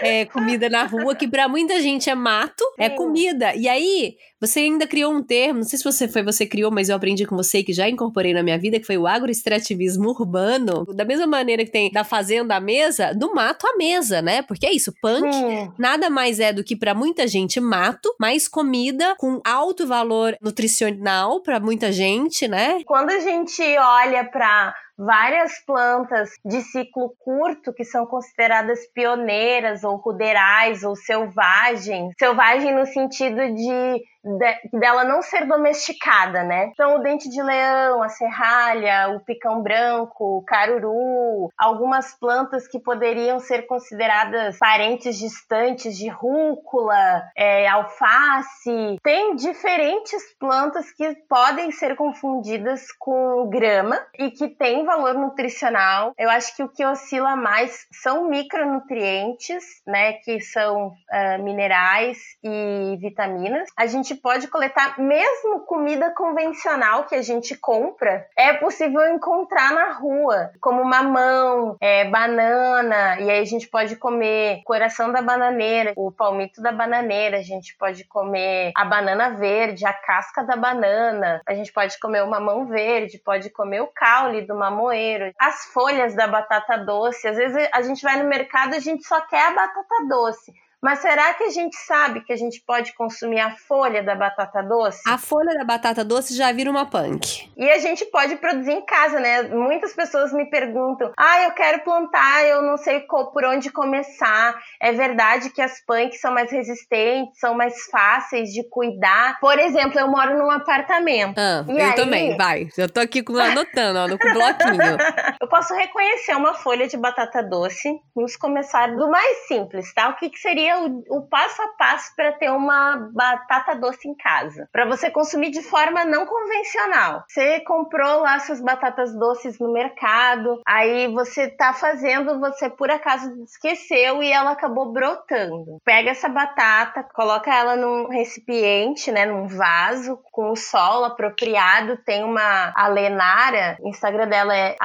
é, 0.01 0.25
comida 0.25 0.69
na 0.69 0.83
rua, 0.83 1.15
que 1.15 1.27
para 1.27 1.47
muita 1.47 1.81
gente 1.81 2.10
é 2.10 2.15
mato, 2.15 2.63
é 2.77 2.88
Sim. 2.88 2.93
é 2.93 2.95
comida. 2.95 3.55
E 3.55 3.69
aí, 3.69 4.17
você 4.39 4.60
ainda 4.60 4.86
criou 4.86 5.13
um 5.13 5.23
termo, 5.23 5.60
não 5.60 5.63
sei 5.63 5.77
se 5.79 5.83
você 5.83 6.07
foi 6.07 6.23
você 6.23 6.45
criou, 6.45 6.71
mas 6.71 6.89
eu 6.89 6.95
aprendi 6.95 7.25
com 7.25 7.36
você 7.38 7.63
que 7.63 7.71
já 7.71 7.88
incorporei 7.88 8.34
na 8.34 8.43
minha 8.43 8.58
vida, 8.58 8.80
que 8.80 8.86
foi 8.86 8.97
o 8.97 9.08
agroextrativismo 9.08 10.10
urbano. 10.10 10.86
Da 10.93 11.06
mesma 11.06 11.28
maneira 11.28 11.63
que 11.63 11.71
tem 11.71 11.91
da 11.91 12.04
fazenda 12.04 12.56
à 12.56 12.60
mesa, 12.60 13.13
do 13.13 13.34
mato 13.34 13.65
à 13.67 13.78
mesa, 13.78 14.21
né? 14.21 14.41
Porque 14.41 14.65
é 14.65 14.73
isso, 14.73 14.93
punk 15.02 15.26
hum. 15.26 15.71
nada 15.78 16.10
mais 16.10 16.39
é 16.39 16.52
do 16.52 16.63
que 16.63 16.76
para 16.76 16.93
muita 16.93 17.28
gente 17.28 17.60
mato, 17.60 18.13
mais 18.19 18.47
comida 18.47 19.15
com 19.17 19.39
alto 19.45 19.88
valor 19.88 20.36
nutricional 20.41 21.41
para 21.41 21.60
muita 21.60 21.91
gente, 21.91 22.47
né? 22.47 22.82
Quando 22.86 23.12
a 23.12 23.19
gente 23.19 23.62
olha 23.78 24.26
para 24.26 24.73
várias 24.97 25.63
plantas 25.63 26.32
de 26.43 26.62
ciclo 26.62 27.13
curto 27.19 27.71
que 27.71 27.86
são 27.86 28.06
consideradas 28.08 28.80
pioneiras 28.93 29.84
ou 29.84 29.95
ruderais 29.97 30.84
ou 30.84 30.95
selvagens. 30.95 32.13
Selvagem 32.17 32.73
no 32.73 32.86
sentido 32.86 33.54
de 33.54 34.04
de, 34.27 34.79
dela 34.79 35.03
não 35.03 35.21
ser 35.21 35.45
domesticada, 35.45 36.43
né? 36.43 36.69
Então, 36.73 36.95
o 36.95 36.99
dente 36.99 37.29
de 37.29 37.41
leão, 37.41 38.03
a 38.03 38.09
serralha, 38.09 39.15
o 39.15 39.21
picão 39.21 39.61
branco, 39.61 40.37
o 40.37 40.43
caruru, 40.43 41.49
algumas 41.57 42.13
plantas 42.13 42.67
que 42.67 42.79
poderiam 42.79 43.39
ser 43.39 43.65
consideradas 43.67 44.57
parentes 44.59 45.17
distantes 45.17 45.97
de 45.97 46.09
rúcula, 46.09 47.23
é, 47.35 47.67
alface. 47.67 48.99
Tem 49.01 49.35
diferentes 49.35 50.21
plantas 50.39 50.91
que 50.91 51.15
podem 51.29 51.71
ser 51.71 51.95
confundidas 51.95 52.91
com 52.99 53.47
grama 53.49 53.99
e 54.17 54.31
que 54.31 54.49
têm 54.49 54.85
valor 54.85 55.13
nutricional. 55.13 56.13
Eu 56.17 56.29
acho 56.29 56.55
que 56.55 56.63
o 56.63 56.69
que 56.69 56.85
oscila 56.85 57.35
mais 57.35 57.87
são 57.91 58.27
micronutrientes, 58.29 59.63
né? 59.85 60.13
Que 60.13 60.41
são 60.41 60.87
uh, 60.87 61.43
minerais 61.43 62.17
e 62.43 62.97
vitaminas. 62.99 63.69
A 63.77 63.85
gente 63.85 64.16
pode 64.17 64.47
coletar 64.47 64.99
mesmo 64.99 65.62
comida 65.62 66.12
convencional 66.12 67.06
que 67.06 67.15
a 67.15 67.21
gente 67.21 67.56
compra, 67.56 68.27
é 68.36 68.53
possível 68.53 69.08
encontrar 69.13 69.73
na 69.73 69.93
rua, 69.93 70.51
como 70.60 70.84
mamão, 70.84 71.77
é, 71.80 72.06
banana, 72.06 73.19
e 73.19 73.30
aí 73.30 73.41
a 73.41 73.45
gente 73.45 73.67
pode 73.67 73.95
comer 73.95 74.62
coração 74.65 75.12
da 75.12 75.21
bananeira, 75.21 75.93
o 75.95 76.12
palmito 76.12 76.62
da 76.62 76.71
bananeira, 76.71 77.38
a 77.38 77.43
gente 77.43 77.75
pode 77.77 78.03
comer 78.06 78.71
a 78.75 78.86
banana 78.86 79.30
verde, 79.32 79.86
a 79.86 79.93
casca 79.93 80.43
da 80.43 80.56
banana, 80.56 81.41
a 81.47 81.53
gente 81.53 81.71
pode 81.71 81.99
comer 81.99 82.23
o 82.23 82.30
mamão 82.30 82.65
verde, 82.65 83.17
pode 83.17 83.49
comer 83.49 83.82
o 83.82 83.88
caule 83.88 84.41
do 84.41 84.56
mamoeiro, 84.56 85.34
as 85.39 85.65
folhas 85.65 86.15
da 86.15 86.27
batata 86.27 86.77
doce. 86.77 87.27
Às 87.27 87.38
vezes 87.38 87.69
a 87.71 87.82
gente 87.82 88.01
vai 88.01 88.21
no 88.21 88.30
mercado 88.30 88.73
e 88.73 88.77
a 88.77 88.82
gente 88.82 89.06
só 89.06 89.21
quer 89.21 89.47
a 89.47 89.51
batata 89.51 90.08
doce. 90.08 90.53
Mas 90.81 90.99
será 90.99 91.33
que 91.33 91.43
a 91.43 91.49
gente 91.49 91.75
sabe 91.75 92.21
que 92.21 92.31
a 92.31 92.35
gente 92.35 92.61
pode 92.65 92.93
consumir 92.93 93.39
a 93.39 93.55
folha 93.55 94.03
da 94.03 94.13
batata 94.13 94.61
doce? 94.61 95.01
A 95.07 95.17
folha 95.17 95.57
da 95.57 95.65
batata 95.65 96.03
doce 96.03 96.35
já 96.35 96.51
vira 96.51 96.69
uma 96.69 96.85
punk. 96.85 97.49
E 97.57 97.69
a 97.69 97.79
gente 97.79 98.05
pode 98.05 98.35
produzir 98.35 98.73
em 98.73 98.85
casa, 98.85 99.19
né? 99.19 99.43
Muitas 99.43 99.93
pessoas 99.93 100.31
me 100.31 100.45
perguntam: 100.45 101.11
ah, 101.17 101.43
eu 101.43 101.51
quero 101.51 101.83
plantar, 101.83 102.45
eu 102.45 102.61
não 102.61 102.77
sei 102.77 102.99
por 103.01 103.43
onde 103.45 103.71
começar. 103.71 104.55
É 104.79 104.91
verdade 104.91 105.49
que 105.49 105.61
as 105.61 105.83
punks 105.83 106.21
são 106.21 106.31
mais 106.31 106.51
resistentes, 106.51 107.39
são 107.39 107.55
mais 107.55 107.85
fáceis 107.89 108.49
de 108.49 108.63
cuidar. 108.69 109.39
Por 109.39 109.57
exemplo, 109.57 109.99
eu 109.99 110.07
moro 110.07 110.37
num 110.37 110.51
apartamento. 110.51 111.39
Ah, 111.39 111.65
eu 111.67 111.85
aí... 111.85 111.95
também, 111.95 112.37
vai. 112.37 112.67
Eu 112.77 112.87
tô 112.87 112.99
aqui 112.99 113.23
anotando, 113.27 113.99
ó, 113.99 114.07
no 114.07 114.17
bloquinho. 114.17 114.97
eu 115.41 115.47
posso 115.47 115.73
reconhecer 115.73 116.35
uma 116.35 116.53
folha 116.53 116.87
de 116.87 116.97
batata 116.97 117.41
doce. 117.41 117.91
Vamos 118.15 118.35
começar 118.35 118.95
do 118.95 119.09
mais 119.09 119.47
simples, 119.47 119.91
tá? 119.93 120.09
O 120.09 120.15
que, 120.15 120.29
que 120.29 120.37
seria 120.37 120.66
o, 120.75 121.03
o 121.10 121.27
passo 121.27 121.62
a 121.62 121.67
passo 121.69 122.15
para 122.15 122.34
ter 122.34 122.49
uma 122.49 123.10
batata 123.13 123.75
doce 123.75 124.08
em 124.08 124.15
casa, 124.15 124.67
para 124.71 124.86
você 124.86 125.10
consumir 125.10 125.51
de 125.51 125.62
forma 125.62 126.06
não 126.06 126.25
convencional. 126.25 127.23
Você 127.27 127.60
comprou 127.62 128.21
lá 128.21 128.39
suas 128.39 128.62
batatas 128.62 129.13
doces 129.17 129.60
no 129.60 129.71
mercado, 129.71 130.62
aí 130.65 131.08
você 131.13 131.47
tá 131.47 131.73
fazendo, 131.73 132.39
você 132.39 132.69
por 132.69 132.89
acaso 132.89 133.43
esqueceu 133.43 134.21
e 134.21 134.32
ela 134.32 134.51
acabou 134.51 134.91
brotando. 134.91 135.80
Pega 135.84 136.12
essa 136.12 136.30
batata, 136.30 137.03
coloca 137.13 137.53
ela 137.53 137.75
num 137.75 138.10
recipiente, 138.10 139.12
né, 139.12 139.25
num 139.25 139.47
vaso 139.47 140.19
com 140.32 140.51
o 140.51 140.56
sol 140.56 141.06
apropriado. 141.06 141.97
Tem 141.97 142.23
uma 142.23 142.71
Alenara, 142.75 143.77
o 143.82 143.89
Instagram 143.89 144.27
dela 144.27 144.56
é 144.56 144.75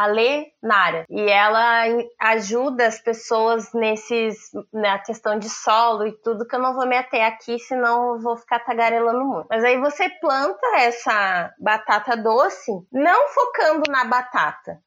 Alenara, 0.63 1.05
e 1.11 1.29
ela 1.29 1.85
ajuda 2.21 2.87
as 2.87 3.01
pessoas 3.01 3.73
nesses 3.73 4.51
na 4.73 4.99
questão 4.99 5.39
de 5.39 5.49
sol 5.49 5.73
solo 5.73 6.07
e 6.07 6.13
tudo 6.13 6.47
que 6.47 6.55
eu 6.55 6.61
não 6.61 6.75
vou 6.75 6.87
me 6.87 6.97
ater 6.97 7.25
aqui, 7.25 7.59
senão 7.59 8.15
eu 8.15 8.21
vou 8.21 8.37
ficar 8.37 8.61
tagarelando 8.61 9.25
muito. 9.25 9.47
Mas 9.49 9.65
aí 9.65 9.79
você 9.79 10.09
planta 10.21 10.67
essa 10.77 11.53
batata 11.59 12.17
doce, 12.17 12.71
não 12.93 13.29
focando 13.29 13.83
na 13.91 14.05
batata, 14.05 14.79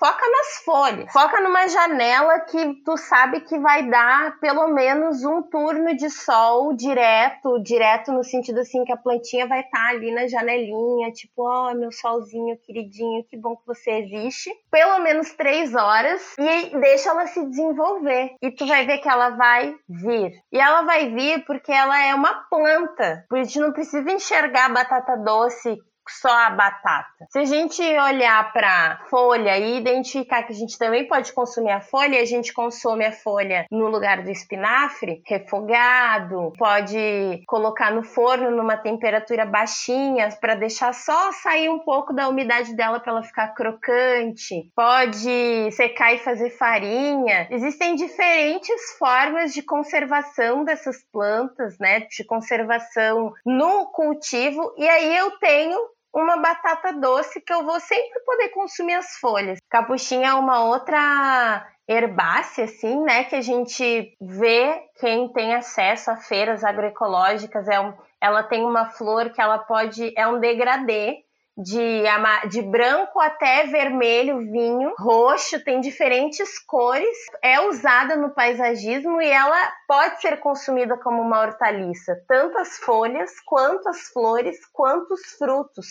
foca 0.00 0.26
nas 0.30 0.64
folhas. 0.64 1.12
Foca 1.12 1.40
numa 1.42 1.68
janela 1.68 2.40
que 2.40 2.82
tu 2.82 2.96
sabe 2.96 3.42
que 3.42 3.58
vai 3.58 3.88
dar 3.88 4.40
pelo 4.40 4.68
menos 4.68 5.22
um 5.22 5.42
turno 5.42 5.94
de 5.94 6.08
sol 6.08 6.74
direto, 6.74 7.62
direto 7.62 8.10
no 8.10 8.24
sentido 8.24 8.60
assim 8.60 8.82
que 8.82 8.92
a 8.92 8.96
plantinha 8.96 9.46
vai 9.46 9.60
estar 9.60 9.78
tá 9.78 9.88
ali 9.90 10.10
na 10.10 10.26
janelinha, 10.26 11.12
tipo, 11.12 11.42
ó, 11.42 11.70
oh, 11.70 11.74
meu 11.74 11.92
solzinho 11.92 12.56
queridinho, 12.64 13.24
que 13.28 13.36
bom 13.36 13.54
que 13.54 13.66
você 13.66 13.90
existe. 13.90 14.50
Pelo 14.70 15.00
menos 15.00 15.34
três 15.34 15.74
horas 15.74 16.34
e 16.38 16.80
deixa 16.80 17.10
ela 17.10 17.26
se 17.26 17.44
desenvolver. 17.46 18.36
E 18.40 18.50
tu 18.50 18.66
vai 18.66 18.86
ver 18.86 18.98
que 18.98 19.08
ela 19.08 19.30
vai 19.30 19.74
vir. 19.86 20.32
E 20.50 20.58
ela 20.58 20.82
vai 20.82 21.10
vir 21.10 21.44
porque 21.44 21.70
ela 21.70 22.02
é 22.02 22.14
uma 22.14 22.34
planta. 22.48 23.26
Por 23.28 23.38
isso 23.38 23.60
não 23.60 23.72
precisa 23.72 24.10
enxergar 24.10 24.66
a 24.66 24.70
batata 24.70 25.16
doce 25.16 25.76
só 26.10 26.46
a 26.46 26.50
batata. 26.50 27.26
Se 27.30 27.38
a 27.38 27.44
gente 27.44 27.82
olhar 27.82 28.52
para 28.52 29.00
folha 29.08 29.56
e 29.58 29.78
identificar 29.78 30.42
que 30.42 30.52
a 30.52 30.56
gente 30.56 30.78
também 30.78 31.06
pode 31.06 31.32
consumir 31.32 31.70
a 31.70 31.80
folha, 31.80 32.20
a 32.20 32.24
gente 32.24 32.52
consome 32.52 33.04
a 33.04 33.12
folha 33.12 33.66
no 33.70 33.88
lugar 33.88 34.22
do 34.22 34.30
espinafre, 34.30 35.22
refogado, 35.26 36.52
pode 36.58 37.42
colocar 37.46 37.90
no 37.90 38.02
forno 38.02 38.50
numa 38.50 38.76
temperatura 38.76 39.44
baixinha 39.44 40.28
para 40.40 40.54
deixar 40.54 40.92
só 40.92 41.32
sair 41.32 41.68
um 41.68 41.78
pouco 41.78 42.12
da 42.12 42.28
umidade 42.28 42.74
dela 42.74 43.00
para 43.00 43.12
ela 43.12 43.22
ficar 43.22 43.48
crocante. 43.54 44.70
Pode 44.74 45.70
secar 45.72 46.14
e 46.14 46.18
fazer 46.18 46.50
farinha. 46.50 47.48
Existem 47.50 47.94
diferentes 47.94 48.92
formas 48.98 49.52
de 49.52 49.62
conservação 49.62 50.64
dessas 50.64 51.02
plantas, 51.12 51.78
né? 51.78 52.00
De 52.00 52.24
conservação 52.24 53.32
no 53.44 53.86
cultivo. 53.86 54.74
E 54.76 54.88
aí 54.88 55.16
eu 55.16 55.38
tenho 55.38 55.78
uma 56.12 56.36
batata 56.38 56.92
doce 56.92 57.40
que 57.40 57.52
eu 57.52 57.64
vou 57.64 57.78
sempre 57.80 58.20
poder 58.20 58.48
consumir 58.50 58.94
as 58.94 59.16
folhas. 59.16 59.58
Capuchinha 59.68 60.30
é 60.30 60.34
uma 60.34 60.64
outra 60.64 61.66
herbácea, 61.88 62.64
assim, 62.64 63.02
né? 63.02 63.24
Que 63.24 63.36
a 63.36 63.40
gente 63.40 64.16
vê 64.20 64.82
quem 65.00 65.32
tem 65.32 65.54
acesso 65.54 66.10
a 66.10 66.16
feiras 66.16 66.62
agroecológicas. 66.62 67.68
É 67.68 67.80
um, 67.80 67.92
ela 68.20 68.42
tem 68.42 68.64
uma 68.64 68.90
flor 68.90 69.30
que 69.30 69.40
ela 69.40 69.58
pode. 69.58 70.12
É 70.16 70.26
um 70.26 70.38
degradê 70.38 71.24
de, 71.56 72.02
de 72.50 72.62
branco 72.62 73.20
até 73.20 73.66
vermelho, 73.66 74.38
vinho, 74.38 74.92
roxo, 74.98 75.62
tem 75.64 75.80
diferentes 75.80 76.58
cores. 76.58 77.16
É 77.42 77.60
usada 77.60 78.16
no 78.16 78.34
paisagismo 78.34 79.20
e 79.20 79.28
ela 79.28 79.72
pode 79.86 80.20
ser 80.20 80.38
consumida 80.40 80.98
como 80.98 81.20
uma 81.22 81.40
hortaliça, 81.40 82.14
tanto 82.26 82.58
as 82.58 82.78
folhas, 82.78 83.30
quanto 83.44 83.88
as 83.88 84.08
flores, 84.08 84.56
quanto 84.72 85.12
os 85.12 85.22
frutos. 85.38 85.86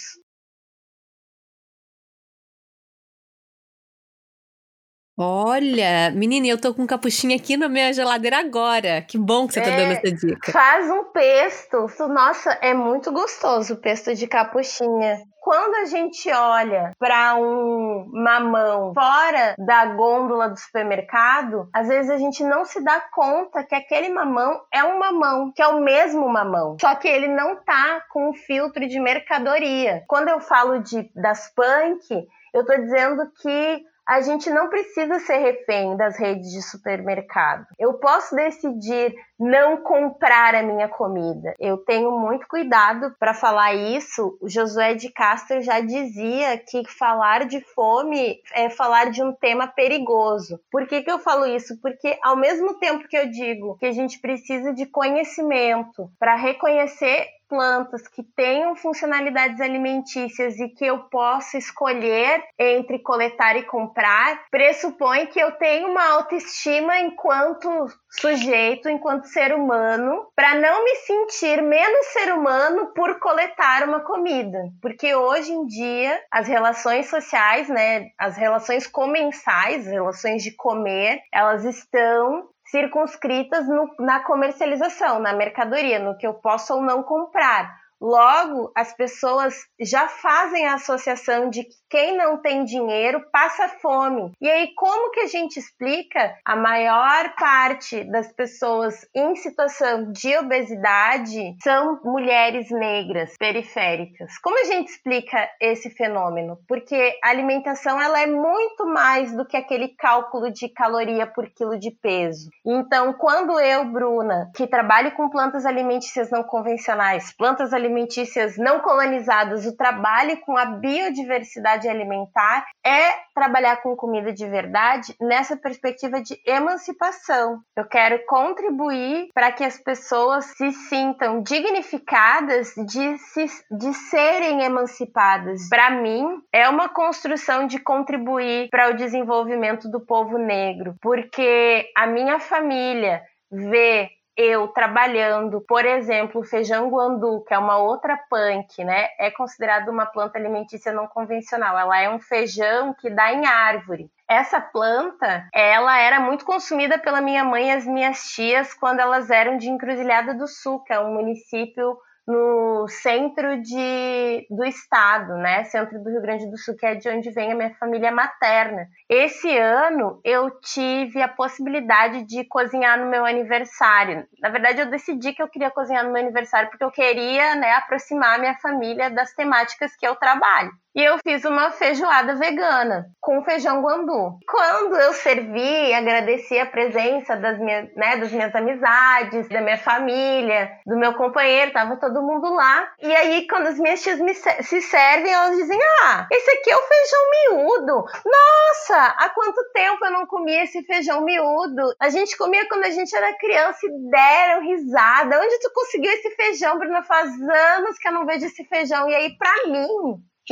Olha, 5.21 6.12
menina, 6.15 6.47
eu 6.47 6.58
tô 6.58 6.73
com 6.73 6.88
capuchinha 6.88 7.36
aqui 7.36 7.58
na 7.58 7.67
minha 7.67 7.91
geladeira 7.91 8.39
agora. 8.39 9.01
Que 9.01 9.17
bom 9.17 9.47
que 9.47 9.53
você 9.53 9.62
tá 9.62 9.69
dando 9.69 9.91
é, 9.91 9.93
essa 9.93 10.12
dica. 10.15 10.49
Faz 10.49 10.89
um 10.89 11.03
pesto. 11.12 11.88
Nossa, 12.08 12.58
é 12.62 12.73
muito 12.73 13.12
gostoso 13.12 13.73
o 13.73 13.77
pesto 13.77 14.15
de 14.15 14.25
capuchinha 14.27 15.19
quando 15.41 15.75
a 15.75 15.86
gente 15.86 16.32
olha 16.32 16.91
para 16.99 17.36
um 17.36 18.05
mamão 18.13 18.93
fora 18.93 19.55
da 19.58 19.86
gôndola 19.88 20.49
do 20.49 20.60
supermercado, 20.60 21.67
às 21.73 21.88
vezes 21.88 22.12
a 22.12 22.17
gente 22.17 22.43
não 22.43 22.65
se 22.65 22.84
dá 22.84 23.01
conta 23.12 23.63
que 23.63 23.73
aquele 23.73 24.10
mamão 24.10 24.62
é 24.71 24.84
um 24.84 24.99
mamão, 24.99 25.51
que 25.51 25.62
é 25.62 25.67
o 25.67 25.82
mesmo 25.82 26.29
mamão, 26.29 26.77
só 26.79 26.93
que 26.93 27.08
ele 27.08 27.27
não 27.27 27.55
tá 27.55 28.03
com 28.12 28.29
o 28.29 28.34
filtro 28.34 28.88
de 28.88 28.99
mercadoria. 28.99 30.03
Quando 30.08 30.27
eu 30.27 30.39
falo 30.39 30.84
de 30.84 31.10
das 31.15 31.51
punk, 31.55 32.27
eu 32.53 32.65
tô 32.65 32.75
dizendo 32.75 33.23
que 33.41 33.84
a 34.10 34.22
gente 34.22 34.50
não 34.50 34.69
precisa 34.69 35.19
ser 35.19 35.38
refém 35.38 35.95
das 35.95 36.17
redes 36.17 36.50
de 36.50 36.63
supermercado. 36.63 37.67
Eu 37.78 37.93
posso 38.00 38.36
decidir 38.36 39.13
não 39.39 39.78
comprar 39.78 40.56
a 40.56 40.63
minha 40.63 40.89
comida. 40.89 41.54
Eu 41.60 41.78
tenho 41.78 42.12
muito 42.19 42.48
cuidado 42.48 43.15
para 43.19 43.36
falar 43.36 43.76
isso. 43.76 44.36
O 44.41 44.50
Josué 44.50 44.95
de 44.95 45.12
Castro 45.12 45.62
já 45.62 45.80
dizia 45.80 46.58
que 46.58 46.84
falar 46.89 47.45
de 47.45 47.62
fome 47.62 48.41
é 48.56 48.67
falar 48.72 49.12
de 49.12 49.22
um 49.22 49.32
tema 49.32 49.67
perigoso. 49.67 50.60
Por 50.72 50.88
que, 50.88 51.04
que 51.04 51.12
eu 51.12 51.19
falo 51.19 51.45
isso? 51.45 51.80
Porque 51.80 52.17
ao 52.24 52.36
mesmo 52.36 52.80
tempo 52.80 53.08
que 53.08 53.15
eu 53.15 53.30
digo 53.30 53.78
que 53.78 53.86
a 53.86 53.91
gente 53.91 54.19
precisa 54.19 54.74
de 54.74 54.88
conhecimento 54.88 56.10
para 56.17 56.36
reconhecer 56.36 57.28
plantas 57.49 58.07
que 58.07 58.23
tenham 58.23 58.75
funcionalidades 58.75 59.59
alimentícias 59.59 60.59
e 60.59 60.69
que 60.69 60.85
eu 60.85 60.99
possa 61.09 61.57
escolher 61.57 62.43
entre 62.57 62.99
coletar 62.99 63.57
e 63.57 63.63
comprar, 63.63 64.45
pressupõe 64.51 65.25
que 65.25 65.39
eu 65.39 65.51
tenho 65.53 65.89
uma 65.89 66.05
autoestima 66.12 66.99
enquanto 66.99 67.88
sujeito, 68.09 68.88
enquanto 68.88 69.27
ser 69.27 69.53
humano, 69.53 70.27
para 70.35 70.55
não 70.55 70.83
me 70.83 70.95
sentir 70.97 71.62
menos 71.62 72.05
ser 72.07 72.33
humano 72.33 72.93
por 72.93 73.19
coletar 73.19 73.88
uma 73.88 74.01
comida. 74.01 74.59
Porque 74.81 75.15
hoje 75.15 75.51
em 75.51 75.65
dia 75.65 76.19
as 76.31 76.47
relações 76.47 77.09
sociais, 77.09 77.67
né, 77.67 78.07
as 78.17 78.38
relações 78.38 78.85
comensais, 78.85 79.88
as 79.88 79.91
relações 79.91 80.43
de 80.43 80.51
comer, 80.55 81.21
elas 81.33 81.65
estão 81.65 82.47
circunscritas 82.71 83.67
no, 83.67 83.93
na 83.99 84.23
comercialização, 84.23 85.19
na 85.19 85.34
mercadoria, 85.34 85.99
no 85.99 86.17
que 86.17 86.27
eu 86.27 86.34
posso 86.36 86.73
ou 86.73 86.82
não 86.82 87.03
comprar. 87.03 87.77
Logo, 88.01 88.71
as 88.75 88.93
pessoas 88.95 89.55
já 89.79 90.08
fazem 90.08 90.67
a 90.67 90.75
associação 90.75 91.49
de 91.49 91.67
quem 91.89 92.15
não 92.15 92.38
tem 92.38 92.63
dinheiro 92.63 93.25
passa 93.32 93.67
fome. 93.67 94.32
E 94.39 94.49
aí, 94.49 94.73
como 94.75 95.12
que 95.12 95.21
a 95.21 95.28
gente 95.28 95.58
explica 95.58 96.36
a 96.45 96.56
maior 96.56 97.34
parte 97.36 98.04
das 98.04 98.32
pessoas 98.32 99.08
em 99.15 99.36
situação 99.36 100.12
de 100.12 100.38
obesidade 100.38 101.56
são 101.63 101.99
mulheres 102.04 102.69
negras 102.69 103.36
periféricas? 103.38 104.38
Como 104.39 104.60
a 104.60 104.65
gente 104.65 104.89
explica 104.89 105.49
esse 105.60 105.89
fenômeno? 105.89 106.60
Porque 106.67 107.17
a 107.23 107.30
alimentação 107.30 107.99
ela 107.99 108.21
é 108.21 108.28
muito 108.28 108.86
mais 108.86 109.36
do 109.36 109.45
que 109.45 109.58
aquele 109.58 109.89
cálculo 109.89 110.52
de 110.52 110.69
caloria 110.69 111.25
por 111.25 111.49
quilo 111.49 111.80
de 111.80 111.91
peso. 111.91 112.49
Então, 112.65 113.13
quando 113.13 113.60
eu, 113.60 113.86
Bruna, 113.86 114.52
que 114.56 114.67
trabalho 114.67 115.12
com 115.13 115.30
plantas 115.30 115.65
alimentícias 115.65 116.30
não 116.30 116.43
convencionais, 116.43 117.34
plantas 117.36 117.73
alimentícias 117.73 118.58
não 118.58 118.80
colonizadas, 118.80 119.65
o 119.65 119.75
trabalho 119.75 120.39
com 120.41 120.58
a 120.58 120.65
biodiversidade 120.65 121.79
alimentar 121.88 122.65
é 122.86 123.13
trabalhar 123.34 123.78
com 123.78 123.96
comida 123.96 124.34
de 124.34 124.46
verdade 124.48 125.15
nessa 125.22 125.56
perspectiva 125.56 126.22
de 126.22 126.38
emancipação. 126.46 127.62
Eu 127.76 127.86
quero 127.86 128.20
contribuir 128.26 129.30
para 129.34 129.52
que 129.52 129.63
as 129.63 129.78
pessoas 129.78 130.46
se 130.58 130.72
sintam 130.72 131.42
dignificadas 131.42 132.74
de, 132.88 133.18
se, 133.18 133.46
de 133.72 133.94
serem 133.94 134.63
emancipadas. 134.63 135.70
Para 135.70 135.89
mim, 135.92 136.26
é 136.54 136.68
uma 136.68 136.89
construção 136.89 137.68
de 137.68 137.80
contribuir 137.80 138.70
para 138.70 138.89
o 138.89 138.96
desenvolvimento 138.96 139.89
do 139.89 140.06
povo 140.06 140.38
negro, 140.38 140.96
porque 141.02 141.89
a 141.96 142.08
minha 142.08 142.39
família 142.39 143.22
vê 143.52 144.10
eu 144.39 144.69
trabalhando, 144.69 145.60
por 145.60 145.86
exemplo, 145.86 146.41
feijão 146.45 146.89
guandu, 146.89 147.43
que 147.45 147.54
é 147.54 147.58
uma 147.58 147.78
outra 147.78 148.15
punk, 148.30 148.86
né? 148.86 149.10
É 149.19 149.30
considerado 149.30 149.89
uma 149.89 150.06
planta 150.06 150.39
alimentícia 150.39 150.93
não 150.93 151.08
convencional. 151.08 151.78
Ela 151.78 151.99
é 151.99 152.10
um 152.10 152.21
feijão 152.21 152.93
que 152.93 153.10
dá 153.10 153.34
em 153.34 153.45
árvore. 153.45 154.10
Essa 154.30 154.62
planta, 154.62 155.45
ela 155.54 155.99
era 155.99 156.21
muito 156.21 156.45
consumida 156.45 156.97
pela 156.97 157.19
minha 157.19 157.43
mãe 157.43 157.67
e 157.67 157.71
as 157.73 157.86
minhas 157.86 158.30
tias 158.30 158.73
quando 158.73 159.02
elas 159.02 159.30
eram 159.30 159.58
de 159.58 159.69
Encruzilhada 159.69 160.34
do 160.34 160.47
Sul, 160.47 160.80
que 160.86 160.93
é 160.93 160.99
um 161.02 161.13
município 161.13 161.97
no 162.30 162.88
centro 162.88 163.60
de, 163.60 164.46
do 164.52 164.63
estado, 164.63 165.34
né? 165.38 165.63
Centro 165.63 166.02
do 166.04 166.12
Rio 166.12 166.22
Grande 166.22 166.48
do 166.48 166.58
Sul, 166.60 166.76
que 166.76 166.86
é 166.86 166.94
de 166.94 167.10
onde 167.10 167.32
vem 167.32 167.52
a 167.52 167.56
minha 167.56 167.74
família 167.80 168.12
materna. 168.12 168.88
Esse 169.10 169.58
ano 169.58 170.22
eu 170.24 170.52
tive 170.62 171.24
a 171.24 171.28
possibilidade 171.28 172.24
de 172.26 172.44
cozinhar 172.44 173.00
no 173.00 173.10
meu 173.10 173.26
aniversário. 173.26 174.28
Na 174.39 174.50
verdade, 174.50 174.80
eu 174.80 174.92
decidi 174.92 175.34
que 175.34 175.42
eu 175.42 175.50
queria 175.50 175.72
cozinhar 175.72 176.06
no 176.06 176.12
meu 176.12 176.22
aniversário 176.22 176.70
porque 176.70 176.84
eu 176.84 176.92
queria, 176.92 177.56
né, 177.56 177.72
aproximar 177.72 178.36
a 178.36 178.39
minha 178.39 178.56
família 178.60 179.10
das 179.10 179.34
temáticas 179.34 179.96
que 179.96 180.06
eu 180.06 180.15
trabalho. 180.15 180.72
E 180.95 181.04
eu 181.04 181.17
fiz 181.23 181.45
uma 181.45 181.69
feijoada 181.71 182.36
vegana 182.36 183.06
com 183.21 183.43
feijão 183.43 183.82
guandu. 183.82 184.39
Quando 184.47 184.95
eu 184.95 185.13
servi, 185.13 185.93
agradeci 185.93 186.58
a 186.58 186.65
presença 186.65 187.36
das 187.36 187.60
minhas, 187.60 187.93
né, 187.95 188.17
das 188.17 188.32
minhas 188.32 188.54
amizades, 188.56 189.47
da 189.49 189.62
minha 189.62 189.78
família, 189.78 190.71
do 190.88 190.97
meu 190.97 191.13
companheiro, 191.13 191.71
tava 191.71 191.97
todo 191.97 192.23
mundo 192.23 192.52
lá. 192.52 192.91
E 192.99 193.15
aí, 193.15 193.47
quando 193.47 193.67
as 193.67 193.78
minhas 193.78 194.02
tias 194.02 194.19
me, 194.19 194.34
se 194.34 194.82
servem, 194.82 195.32
elas 195.32 195.56
dizem: 195.56 195.80
Ah, 196.02 196.28
esse 196.32 196.49
aqui 196.52 196.71
é 196.71 196.75
o 196.75 196.82
feijão 196.82 197.30
miúdo. 197.32 198.06
Nossa, 198.25 199.06
há 199.17 199.30
quanto 199.30 199.71
tempo 199.71 200.04
eu 200.06 200.12
não 200.12 200.25
comia 200.25 200.63
esse 200.63 200.82
feijão 200.84 201.23
miúdo? 201.23 201.93
A 201.99 202.10
gente 202.10 202.36
comia 202.36 202.67
quando 202.67 202.86
a 202.86 202.89
gente 202.89 203.15
era 203.15 203.38
criança 203.38 203.80
e 203.86 204.10
deram 204.10 204.62
risada. 204.63 205.39
Onde 205.39 205.60
tu 205.60 205.71
conseguiu 205.71 206.12
esse 206.12 206.32
feijão, 206.32 206.80
Bruna? 206.80 207.04
Faz 207.04 207.30
anos 207.39 207.97
que 207.99 208.08
eu 208.08 208.12
não 208.12 208.25
vejo 208.25 208.47
esse 208.47 208.65
feijão. 208.65 209.08
E 209.08 209.15
aí, 209.15 209.38
pra 209.38 209.67
mim, 209.67 209.88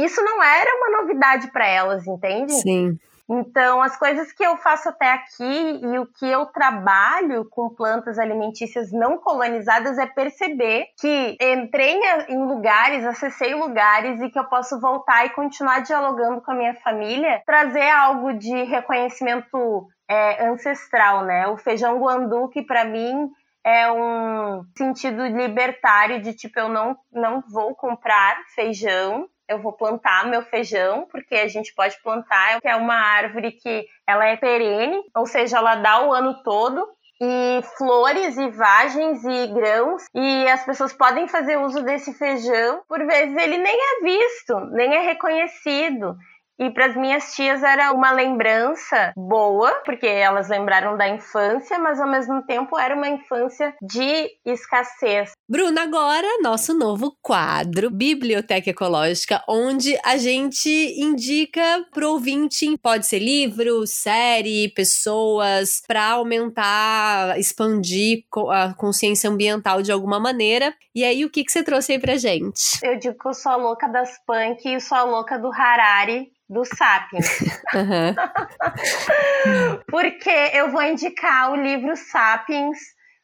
isso 0.03 0.23
não 0.23 0.41
era 0.41 0.69
uma 0.77 1.01
novidade 1.01 1.51
para 1.51 1.67
elas, 1.67 2.05
entende? 2.07 2.53
Sim. 2.53 2.97
Então, 3.29 3.81
as 3.81 3.97
coisas 3.97 4.31
que 4.31 4.43
eu 4.43 4.55
faço 4.55 4.87
até 4.87 5.11
aqui 5.11 5.81
e 5.83 5.99
o 5.99 6.05
que 6.05 6.25
eu 6.25 6.45
trabalho 6.45 7.45
com 7.49 7.69
plantas 7.69 8.17
alimentícias 8.17 8.89
não 8.93 9.17
colonizadas 9.17 9.97
é 9.97 10.05
perceber 10.05 10.85
que 10.97 11.37
entrei 11.41 11.99
em 12.29 12.45
lugares, 12.45 13.05
acessei 13.05 13.53
lugares 13.53 14.21
e 14.21 14.29
que 14.29 14.39
eu 14.39 14.45
posso 14.45 14.79
voltar 14.79 15.25
e 15.25 15.31
continuar 15.31 15.81
dialogando 15.81 16.41
com 16.41 16.51
a 16.51 16.55
minha 16.55 16.75
família, 16.75 17.41
trazer 17.45 17.89
algo 17.89 18.33
de 18.33 18.63
reconhecimento 18.63 19.87
é, 20.09 20.47
ancestral, 20.47 21.25
né? 21.25 21.47
O 21.47 21.57
feijão 21.57 21.99
guandu, 21.99 22.47
que 22.47 22.61
para 22.61 22.85
mim 22.85 23.29
é 23.61 23.91
um 23.91 24.63
sentido 24.77 25.25
libertário 25.25 26.21
de 26.21 26.33
tipo, 26.33 26.57
eu 26.57 26.69
não, 26.69 26.95
não 27.11 27.43
vou 27.51 27.75
comprar 27.75 28.37
feijão, 28.55 29.27
eu 29.47 29.61
vou 29.61 29.73
plantar 29.73 30.27
meu 30.27 30.41
feijão, 30.41 31.07
porque 31.11 31.35
a 31.35 31.47
gente 31.47 31.73
pode 31.73 31.97
plantar, 32.01 32.59
que 32.61 32.67
é 32.67 32.75
uma 32.75 32.95
árvore 32.95 33.51
que 33.51 33.85
ela 34.05 34.25
é 34.25 34.35
perene, 34.35 35.01
ou 35.15 35.25
seja, 35.25 35.57
ela 35.57 35.75
dá 35.75 36.05
o 36.05 36.13
ano 36.13 36.41
todo, 36.43 36.87
e 37.19 37.61
flores 37.77 38.37
e 38.37 38.49
vagens 38.49 39.23
e 39.23 39.47
grãos 39.47 40.03
e 40.13 40.47
as 40.47 40.63
pessoas 40.63 40.93
podem 40.93 41.27
fazer 41.27 41.57
uso 41.57 41.81
desse 41.83 42.13
feijão. 42.13 42.81
Por 42.87 43.05
vezes 43.05 43.35
ele 43.35 43.57
nem 43.57 43.75
é 43.75 44.03
visto, 44.03 44.59
nem 44.71 44.93
é 44.93 44.99
reconhecido. 44.99 46.15
E 46.59 46.71
para 46.71 46.87
as 46.87 46.95
minhas 46.95 47.35
tias 47.35 47.61
era 47.61 47.91
uma 47.91 48.11
lembrança 48.11 49.13
boa, 49.15 49.71
porque 49.85 50.07
elas 50.07 50.49
lembraram 50.49 50.97
da 50.97 51.07
infância, 51.07 51.77
mas 51.77 51.99
ao 51.99 52.09
mesmo 52.09 52.41
tempo 52.43 52.77
era 52.79 52.95
uma 52.95 53.09
infância 53.09 53.75
de 53.81 54.29
escassez. 54.43 55.31
Bruna, 55.47 55.83
agora 55.83 56.27
nosso 56.41 56.73
novo 56.73 57.15
quadro, 57.21 57.91
Biblioteca 57.91 58.71
Ecológica, 58.71 59.43
onde 59.47 59.97
a 60.03 60.17
gente 60.17 60.69
indica 60.69 61.85
pro 61.93 62.11
ouvinte, 62.11 62.77
pode 62.81 63.05
ser 63.05 63.19
livro, 63.19 63.85
série, 63.85 64.69
pessoas, 64.69 65.81
para 65.87 66.11
aumentar, 66.11 67.39
expandir 67.39 68.23
a 68.51 68.73
consciência 68.73 69.29
ambiental 69.29 69.81
de 69.81 69.91
alguma 69.91 70.19
maneira. 70.19 70.73
E 70.93 71.03
aí, 71.03 71.23
o 71.23 71.29
que, 71.29 71.43
que 71.43 71.51
você 71.51 71.63
trouxe 71.63 71.93
aí 71.93 71.99
pra 71.99 72.17
gente? 72.17 72.79
Eu 72.83 72.97
digo 72.97 73.17
que 73.17 73.27
eu 73.27 73.33
sou 73.33 73.51
a 73.51 73.55
louca 73.55 73.87
das 73.87 74.19
punk 74.25 74.65
e 74.65 74.81
sou 74.81 74.97
a 74.97 75.03
louca 75.03 75.37
do 75.37 75.51
Harari, 75.53 76.31
do 76.49 76.63
Sapiens. 76.65 77.27
Uhum. 77.75 78.15
Porque 79.91 80.29
eu 80.53 80.71
vou 80.71 80.81
indicar 80.81 81.51
o 81.51 81.55
livro 81.55 81.95
Sapiens 81.97 82.77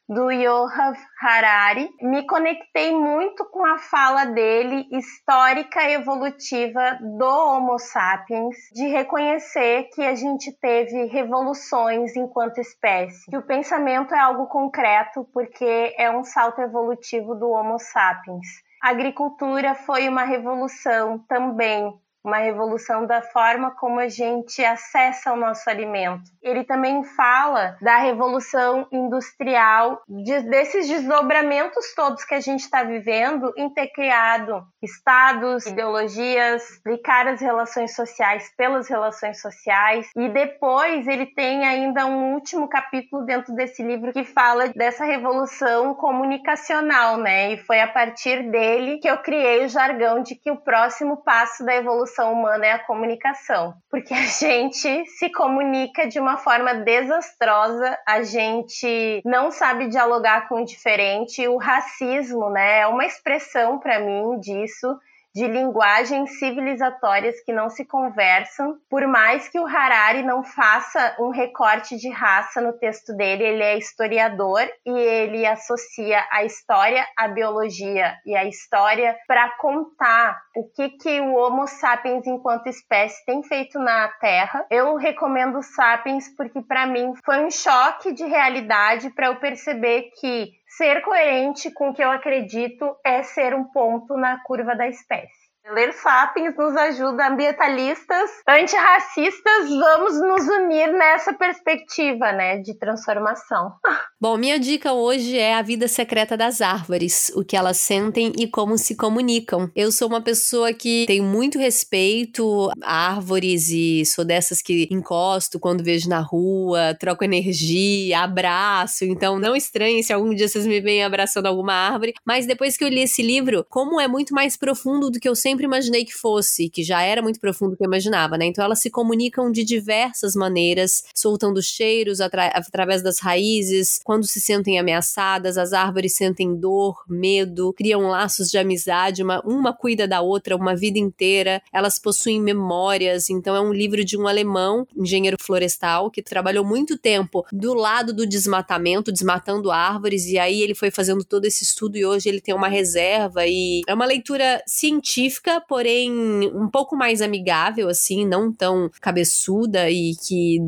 do 0.08 0.30
Yohav 0.30 0.98
Harari. 1.20 1.88
Me 2.02 2.26
conectei 2.26 2.92
muito 2.92 3.44
com 3.46 3.64
a 3.64 3.78
fala 3.78 4.26
dele, 4.26 4.86
histórica 4.92 5.82
e 5.82 5.94
evolutiva 5.94 6.98
do 7.00 7.24
Homo 7.24 7.78
sapiens, 7.78 8.56
de 8.72 8.86
reconhecer 8.86 9.88
que 9.94 10.02
a 10.02 10.14
gente 10.14 10.52
teve 10.60 11.06
revoluções 11.06 12.14
enquanto 12.16 12.58
espécie, 12.58 13.30
que 13.30 13.36
o 13.36 13.46
pensamento 13.46 14.14
é 14.14 14.18
algo 14.18 14.46
concreto 14.46 15.26
porque 15.32 15.94
é 15.96 16.10
um 16.10 16.22
salto 16.22 16.60
evolutivo 16.60 17.34
do 17.34 17.48
Homo 17.48 17.78
sapiens. 17.78 18.46
A 18.82 18.90
agricultura 18.90 19.74
foi 19.74 20.06
uma 20.08 20.24
revolução 20.24 21.18
também 21.26 21.90
uma 22.24 22.38
revolução 22.38 23.06
da 23.06 23.20
forma 23.20 23.70
como 23.72 24.00
a 24.00 24.08
gente 24.08 24.64
acessa 24.64 25.32
o 25.32 25.36
nosso 25.36 25.68
alimento. 25.68 26.22
Ele 26.42 26.64
também 26.64 27.04
fala 27.04 27.76
da 27.82 27.98
revolução 27.98 28.88
industrial, 28.90 30.02
de, 30.08 30.40
desses 30.40 30.88
desdobramentos 30.88 31.94
todos 31.94 32.24
que 32.24 32.34
a 32.34 32.40
gente 32.40 32.60
está 32.60 32.82
vivendo 32.82 33.52
em 33.56 33.68
ter 33.68 33.88
criado 33.88 34.64
estados, 34.82 35.66
ideologias, 35.66 36.62
explicar 36.70 37.26
as 37.28 37.40
relações 37.40 37.94
sociais 37.94 38.50
pelas 38.56 38.88
relações 38.88 39.40
sociais. 39.40 40.08
E 40.16 40.28
depois 40.30 41.06
ele 41.06 41.26
tem 41.26 41.66
ainda 41.66 42.06
um 42.06 42.32
último 42.32 42.68
capítulo 42.68 43.24
dentro 43.24 43.54
desse 43.54 43.82
livro 43.82 44.12
que 44.12 44.24
fala 44.24 44.68
dessa 44.68 45.04
revolução 45.04 45.94
comunicacional, 45.94 47.18
né? 47.18 47.52
E 47.52 47.58
foi 47.58 47.80
a 47.80 47.88
partir 47.88 48.50
dele 48.50 48.98
que 48.98 49.08
eu 49.08 49.18
criei 49.18 49.64
o 49.64 49.68
jargão 49.68 50.22
de 50.22 50.34
que 50.34 50.50
o 50.50 50.56
próximo 50.56 51.18
passo 51.18 51.64
da 51.64 51.74
evolução 51.74 52.13
evolução 52.14 52.32
humana 52.32 52.66
é 52.66 52.72
a 52.72 52.78
comunicação, 52.78 53.74
porque 53.90 54.14
a 54.14 54.22
gente 54.22 55.06
se 55.06 55.30
comunica 55.30 56.06
de 56.06 56.18
uma 56.20 56.38
forma 56.38 56.74
desastrosa, 56.74 57.98
a 58.06 58.22
gente 58.22 59.20
não 59.24 59.50
sabe 59.50 59.88
dialogar 59.88 60.48
com 60.48 60.62
o 60.62 60.64
diferente, 60.64 61.46
o 61.48 61.56
racismo, 61.56 62.50
né, 62.50 62.80
é 62.80 62.86
uma 62.86 63.04
expressão 63.04 63.78
para 63.78 63.98
mim 63.98 64.38
disso 64.38 64.96
de 65.34 65.48
linguagens 65.48 66.38
civilizatórias 66.38 67.40
que 67.44 67.52
não 67.52 67.68
se 67.68 67.84
conversam. 67.84 68.78
Por 68.88 69.06
mais 69.06 69.48
que 69.48 69.58
o 69.58 69.66
Harari 69.66 70.22
não 70.22 70.44
faça 70.44 71.16
um 71.18 71.30
recorte 71.30 71.96
de 71.96 72.08
raça 72.08 72.60
no 72.60 72.72
texto 72.74 73.14
dele, 73.16 73.42
ele 73.42 73.62
é 73.62 73.76
historiador 73.76 74.62
e 74.86 74.90
ele 74.90 75.44
associa 75.44 76.24
a 76.30 76.44
história 76.44 77.04
à 77.16 77.26
biologia 77.26 78.16
e 78.24 78.36
a 78.36 78.44
história 78.44 79.16
para 79.26 79.50
contar 79.58 80.40
o 80.54 80.70
que, 80.70 80.90
que 80.90 81.20
o 81.20 81.34
Homo 81.34 81.66
sapiens 81.66 82.26
enquanto 82.26 82.68
espécie 82.68 83.24
tem 83.26 83.42
feito 83.42 83.78
na 83.78 84.08
Terra. 84.20 84.64
Eu 84.70 84.96
recomendo 84.96 85.60
Sapiens 85.62 86.28
porque 86.36 86.62
para 86.62 86.86
mim 86.86 87.12
foi 87.24 87.44
um 87.44 87.50
choque 87.50 88.12
de 88.12 88.24
realidade 88.24 89.10
para 89.10 89.26
eu 89.26 89.36
perceber 89.36 90.10
que 90.20 90.52
Ser 90.76 91.02
coerente 91.02 91.70
com 91.70 91.90
o 91.90 91.94
que 91.94 92.02
eu 92.02 92.10
acredito 92.10 92.96
é 93.04 93.22
ser 93.22 93.54
um 93.54 93.62
ponto 93.62 94.16
na 94.16 94.42
curva 94.42 94.74
da 94.74 94.88
espécie. 94.88 95.43
Ler 95.72 95.94
Sapiens 95.94 96.54
nos 96.58 96.76
ajuda, 96.76 97.28
ambientalistas, 97.28 98.30
antirracistas, 98.46 99.70
vamos 99.70 100.20
nos 100.20 100.46
unir 100.46 100.92
nessa 100.92 101.32
perspectiva, 101.32 102.32
né, 102.32 102.58
de 102.58 102.78
transformação. 102.78 103.72
Bom, 104.20 104.36
minha 104.36 104.58
dica 104.58 104.92
hoje 104.92 105.38
é 105.38 105.54
a 105.54 105.62
vida 105.62 105.88
secreta 105.88 106.36
das 106.36 106.60
árvores, 106.60 107.32
o 107.34 107.42
que 107.42 107.56
elas 107.56 107.78
sentem 107.78 108.30
e 108.38 108.46
como 108.46 108.76
se 108.76 108.94
comunicam. 108.94 109.70
Eu 109.74 109.90
sou 109.90 110.06
uma 110.06 110.20
pessoa 110.20 110.70
que 110.74 111.06
tem 111.06 111.22
muito 111.22 111.58
respeito 111.58 112.70
a 112.82 113.14
árvores 113.14 113.70
e 113.70 114.04
sou 114.04 114.24
dessas 114.24 114.60
que 114.60 114.86
encosto 114.90 115.58
quando 115.58 115.82
vejo 115.82 116.10
na 116.10 116.20
rua, 116.20 116.94
troco 117.00 117.24
energia, 117.24 118.20
abraço, 118.20 119.06
então 119.06 119.38
não 119.38 119.56
estranhe 119.56 120.04
se 120.04 120.12
algum 120.12 120.34
dia 120.34 120.46
vocês 120.46 120.66
me 120.66 120.80
veem 120.82 121.04
abraçando 121.04 121.46
alguma 121.46 121.72
árvore, 121.72 122.12
mas 122.22 122.46
depois 122.46 122.76
que 122.76 122.84
eu 122.84 122.88
li 122.88 123.00
esse 123.00 123.22
livro, 123.22 123.64
como 123.70 123.98
é 123.98 124.06
muito 124.06 124.34
mais 124.34 124.58
profundo 124.58 125.10
do 125.10 125.18
que 125.18 125.28
eu 125.28 125.34
sempre 125.34 125.53
sempre 125.54 125.64
imaginei 125.64 126.04
que 126.04 126.12
fosse, 126.12 126.68
que 126.68 126.82
já 126.82 127.02
era 127.02 127.22
muito 127.22 127.40
profundo 127.40 127.72
do 127.72 127.76
que 127.76 127.84
eu 127.84 127.86
imaginava, 127.86 128.36
né? 128.36 128.44
Então 128.46 128.64
elas 128.64 128.80
se 128.80 128.90
comunicam 128.90 129.50
de 129.50 129.64
diversas 129.64 130.34
maneiras, 130.34 131.04
soltando 131.14 131.62
cheiros 131.62 132.20
atra 132.20 132.46
através 132.48 133.02
das 133.02 133.20
raízes, 133.20 134.00
quando 134.04 134.26
se 134.26 134.40
sentem 134.40 134.78
ameaçadas, 134.78 135.56
as 135.56 135.72
árvores 135.72 136.16
sentem 136.16 136.56
dor, 136.56 137.04
medo, 137.08 137.72
criam 137.74 138.08
laços 138.08 138.48
de 138.48 138.58
amizade, 138.58 139.22
uma, 139.22 139.40
uma 139.44 139.72
cuida 139.72 140.08
da 140.08 140.20
outra 140.20 140.56
uma 140.56 140.74
vida 140.74 140.98
inteira, 140.98 141.62
elas 141.72 141.98
possuem 141.98 142.40
memórias, 142.40 143.30
então 143.30 143.54
é 143.54 143.60
um 143.60 143.72
livro 143.72 144.04
de 144.04 144.16
um 144.16 144.26
alemão, 144.26 144.86
engenheiro 144.96 145.36
florestal, 145.40 146.10
que 146.10 146.22
trabalhou 146.22 146.64
muito 146.64 146.98
tempo 146.98 147.44
do 147.52 147.74
lado 147.74 148.12
do 148.12 148.26
desmatamento, 148.26 149.12
desmatando 149.12 149.70
árvores, 149.70 150.26
e 150.26 150.38
aí 150.38 150.60
ele 150.62 150.74
foi 150.74 150.90
fazendo 150.90 151.24
todo 151.24 151.44
esse 151.44 151.62
estudo 151.62 151.96
e 151.96 152.04
hoje 152.04 152.28
ele 152.28 152.40
tem 152.40 152.54
uma 152.54 152.68
reserva 152.68 153.46
e 153.46 153.82
é 153.86 153.94
uma 153.94 154.04
leitura 154.04 154.62
científica 154.66 155.43
porém 155.68 156.10
um 156.54 156.68
pouco 156.68 156.96
mais 156.96 157.20
amigável, 157.20 157.88
assim, 157.88 158.26
não 158.26 158.52
tão 158.52 158.90
cabeçuda 159.00 159.90
e 159.90 160.14
que 160.16 160.58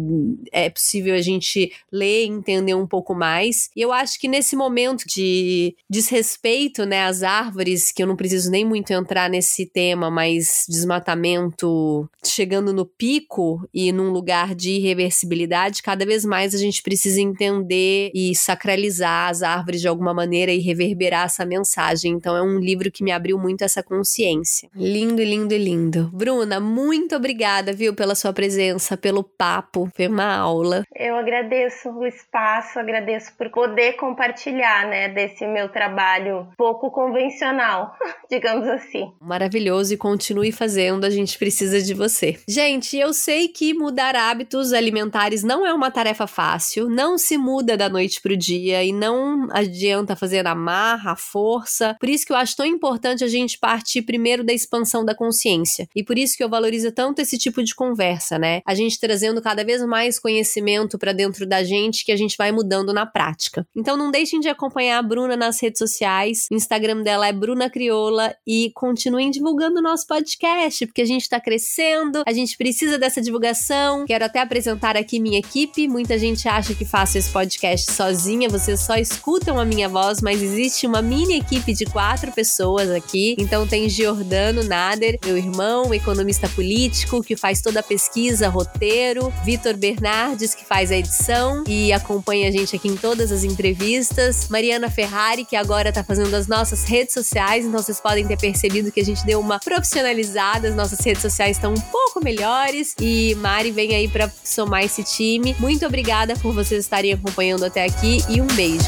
é 0.53 0.69
possível 0.71 1.15
a 1.15 1.21
gente 1.21 1.73
ler 1.91 2.25
e 2.25 2.29
entender 2.29 2.75
um 2.75 2.87
pouco 2.87 3.15
mais. 3.15 3.71
E 3.75 3.81
eu 3.81 3.93
acho 3.93 4.19
que 4.21 4.29
nesse 4.29 4.57
momento 4.57 5.05
de 5.07 5.75
desrespeito, 5.89 6.85
né, 6.85 7.05
às 7.05 7.23
árvores, 7.23 7.93
que 7.93 8.03
eu 8.03 8.07
não 8.07 8.17
preciso 8.17 8.51
nem 8.51 8.65
muito 8.65 8.93
entrar 8.93 9.31
nesse 9.31 9.67
tema, 9.67 10.11
mas 10.11 10.65
desmatamento 10.69 12.09
chegando 12.25 12.73
no 12.73 12.85
pico 12.85 13.67
e 13.73 13.93
num 13.93 14.11
lugar 14.11 14.55
de 14.55 14.73
irreversibilidade, 14.73 15.83
cada 15.83 16.05
vez 16.05 16.25
mais 16.25 16.55
a 16.55 16.59
gente 16.59 16.83
precisa 16.83 17.21
entender 17.21 18.11
e 18.15 18.35
sacralizar 18.35 19.31
as 19.31 19.43
árvores 19.43 19.81
de 19.81 19.89
alguma 19.89 20.13
maneira 20.13 20.53
e 20.53 20.59
reverberar 20.59 21.27
essa 21.27 21.45
mensagem. 21.45 22.13
Então 22.13 22.37
é 22.37 22.43
um 22.43 22.59
livro 22.59 22.91
que 22.91 23.05
me 23.05 23.13
abriu 23.13 23.39
muito 23.39 23.63
essa 23.63 23.83
consciência. 23.83 24.66
Lindo, 24.75 25.23
lindo, 25.23 25.57
lindo. 25.57 26.11
Bruna, 26.13 26.61
muito 26.61 27.17
obrigada, 27.17 27.73
viu, 27.73 27.95
pela 27.95 28.15
sua 28.15 28.33
presença, 28.33 28.97
pelo 28.97 29.23
papo, 29.23 29.91
foi 29.95 30.09
uma 30.09 30.37
aula. 30.37 30.85
Eu 30.95 31.17
agradeço 31.17 31.91
o 31.91 32.07
espaço, 32.07 32.79
agradeço 32.79 33.33
por 33.37 33.51
poder 33.51 33.95
compartilhar, 33.95 34.87
né, 34.89 35.09
desse 35.09 35.47
meu 35.47 35.69
trabalho 35.69 36.49
pouco 36.57 36.91
convencional, 36.91 37.95
digamos 38.31 38.69
assim. 38.69 39.13
Maravilhoso 39.21 39.95
e 39.95 39.97
continue 39.97 40.53
fazendo, 40.53 41.05
a 41.05 41.11
gente 41.11 41.39
precisa 41.39 41.81
de 41.81 41.95
você. 41.95 42.39
Gente, 42.49 42.97
eu 42.97 43.13
sei 43.13 43.49
que 43.49 43.75
mudar 43.75 44.15
hábitos 44.15 44.73
alimentares 44.73 45.43
não 45.43 45.67
é 45.67 45.73
uma 45.73 45.91
tarefa 45.91 46.27
fácil, 46.27 46.89
não 46.89 47.19
se 47.19 47.37
muda 47.37 47.77
da 47.77 47.89
noite 47.89 48.21
pro 48.21 48.37
dia 48.37 48.83
e 48.83 48.93
não 48.93 49.49
adianta 49.51 50.17
fazer 50.17 50.43
na 50.43 50.55
marra, 50.55 51.13
a 51.13 51.17
força. 51.17 51.97
Por 51.99 52.09
isso 52.09 52.27
que 52.27 52.33
eu 52.33 52.37
acho 52.37 52.57
tão 52.57 52.67
importante 52.67 53.25
a 53.25 53.29
gente 53.29 53.59
partir 53.59 54.03
primeiro 54.03 54.45
da 54.45 54.53
expansão 54.57 55.05
da 55.05 55.15
consciência. 55.15 55.89
E 55.95 56.03
por 56.03 56.19
isso 56.19 56.37
que 56.37 56.43
eu 56.43 56.49
valorizo 56.49 56.91
tanto 56.93 57.21
esse 57.21 57.39
tipo 57.39 57.63
de 57.63 57.75
conversa, 57.75 58.39
né? 58.39 58.61
A 58.67 58.75
gente 58.75 58.99
trazendo 58.99 59.41
cada 59.41 59.65
vez 59.65 59.83
mais 59.85 60.19
conhecimento 60.19 60.99
para 60.99 61.13
dentro 61.13 61.47
da 61.47 61.63
gente 61.63 62.05
que 62.05 62.13
a 62.13 62.17
gente 62.17 62.37
vai 62.37 62.51
mudando 62.51 62.93
na 62.93 63.07
prática. 63.07 63.67
Então 63.77 63.97
não 63.97 64.11
deixem 64.11 64.41
de 64.41 64.49
acompanhar 64.49 64.99
a 64.99 65.03
Bruna 65.03 65.37
nas 65.37 65.61
redes 65.61 65.79
sociais. 65.79 66.47
O 66.51 66.55
Instagram 66.55 67.03
dela 67.03 67.29
é 67.29 67.33
Bruna 67.33 67.71
Crioula 67.71 68.35
e 68.47 68.71
continuem 68.75 69.31
divulgando 69.31 69.79
o 69.79 69.83
nosso 69.83 70.07
podcast, 70.07 70.87
porque 70.87 71.03
a 71.03 71.07
gente 71.07 71.23
está 71.23 71.41
crescendo, 71.41 72.23
a 72.27 72.33
gente 72.33 72.57
precisa 72.57 72.99
dessa 72.99 73.21
divulgação. 73.21 74.05
Quero 74.07 74.25
até 74.25 74.41
apresentar 74.41 74.97
aqui 74.97 75.21
minha 75.21 75.39
equipe. 75.39 75.89
Muita 75.89 76.19
gente 76.19 76.49
acha 76.49 76.75
que 76.75 76.85
faço 76.85 77.19
esse 77.19 77.31
podcast 77.31 77.93
sozinha, 77.93 78.49
vocês 78.49 78.81
só 78.81 78.97
escutam 78.97 79.59
a 79.59 79.65
minha 79.65 79.89
voz, 79.89 80.21
mas 80.21 80.43
existe 80.43 80.87
uma 80.87 81.03
mini 81.03 81.39
equipe 81.39 81.73
de 81.73 81.85
quatro 81.85 82.33
pessoas 82.33 82.91
aqui. 82.91 83.37
Então 83.39 83.67
tem 83.67 83.89
Giordano 83.89 84.46
Adriano 84.47 84.63
Nader, 84.63 85.19
meu 85.25 85.37
irmão, 85.37 85.93
economista 85.93 86.49
político, 86.49 87.21
que 87.21 87.35
faz 87.35 87.61
toda 87.61 87.81
a 87.81 87.83
pesquisa, 87.83 88.49
roteiro, 88.49 89.33
Vitor 89.45 89.77
Bernardes, 89.77 90.55
que 90.55 90.65
faz 90.65 90.93
a 90.93 90.97
edição 90.97 91.65
e 91.67 91.93
acompanha 91.93 92.49
a 92.49 92.53
gente 92.53 92.77
aqui 92.77 92.87
em 92.87 92.97
todas 92.97 93.33
as 93.33 93.43
entrevistas, 93.43 94.49
Mariana 94.49 94.89
Ferrari, 94.89 95.45
que 95.45 95.57
agora 95.57 95.93
tá 95.93 96.05
fazendo 96.05 96.33
as 96.35 96.47
nossas 96.47 96.85
redes 96.85 97.13
sociais, 97.13 97.65
então 97.65 97.83
vocês 97.83 98.01
podem 98.01 98.25
ter 98.25 98.39
percebido 98.39 98.93
que 98.93 99.01
a 99.01 99.05
gente 99.05 99.27
deu 99.27 99.41
uma 99.41 99.59
profissionalizada, 99.59 100.69
as 100.69 100.77
nossas 100.77 101.01
redes 101.01 101.23
sociais 101.23 101.57
estão 101.57 101.73
um 101.73 101.81
pouco 101.81 102.23
melhores 102.23 102.95
e 103.01 103.35
Mari 103.37 103.73
vem 103.73 103.97
aí 103.97 104.07
para 104.07 104.31
somar 104.45 104.85
esse 104.85 105.03
time. 105.03 105.57
Muito 105.59 105.85
obrigada 105.85 106.35
por 106.37 106.55
vocês 106.55 106.85
estarem 106.85 107.13
acompanhando 107.13 107.65
até 107.65 107.85
aqui 107.85 108.19
e 108.29 108.41
um 108.41 108.47
beijo. 108.47 108.87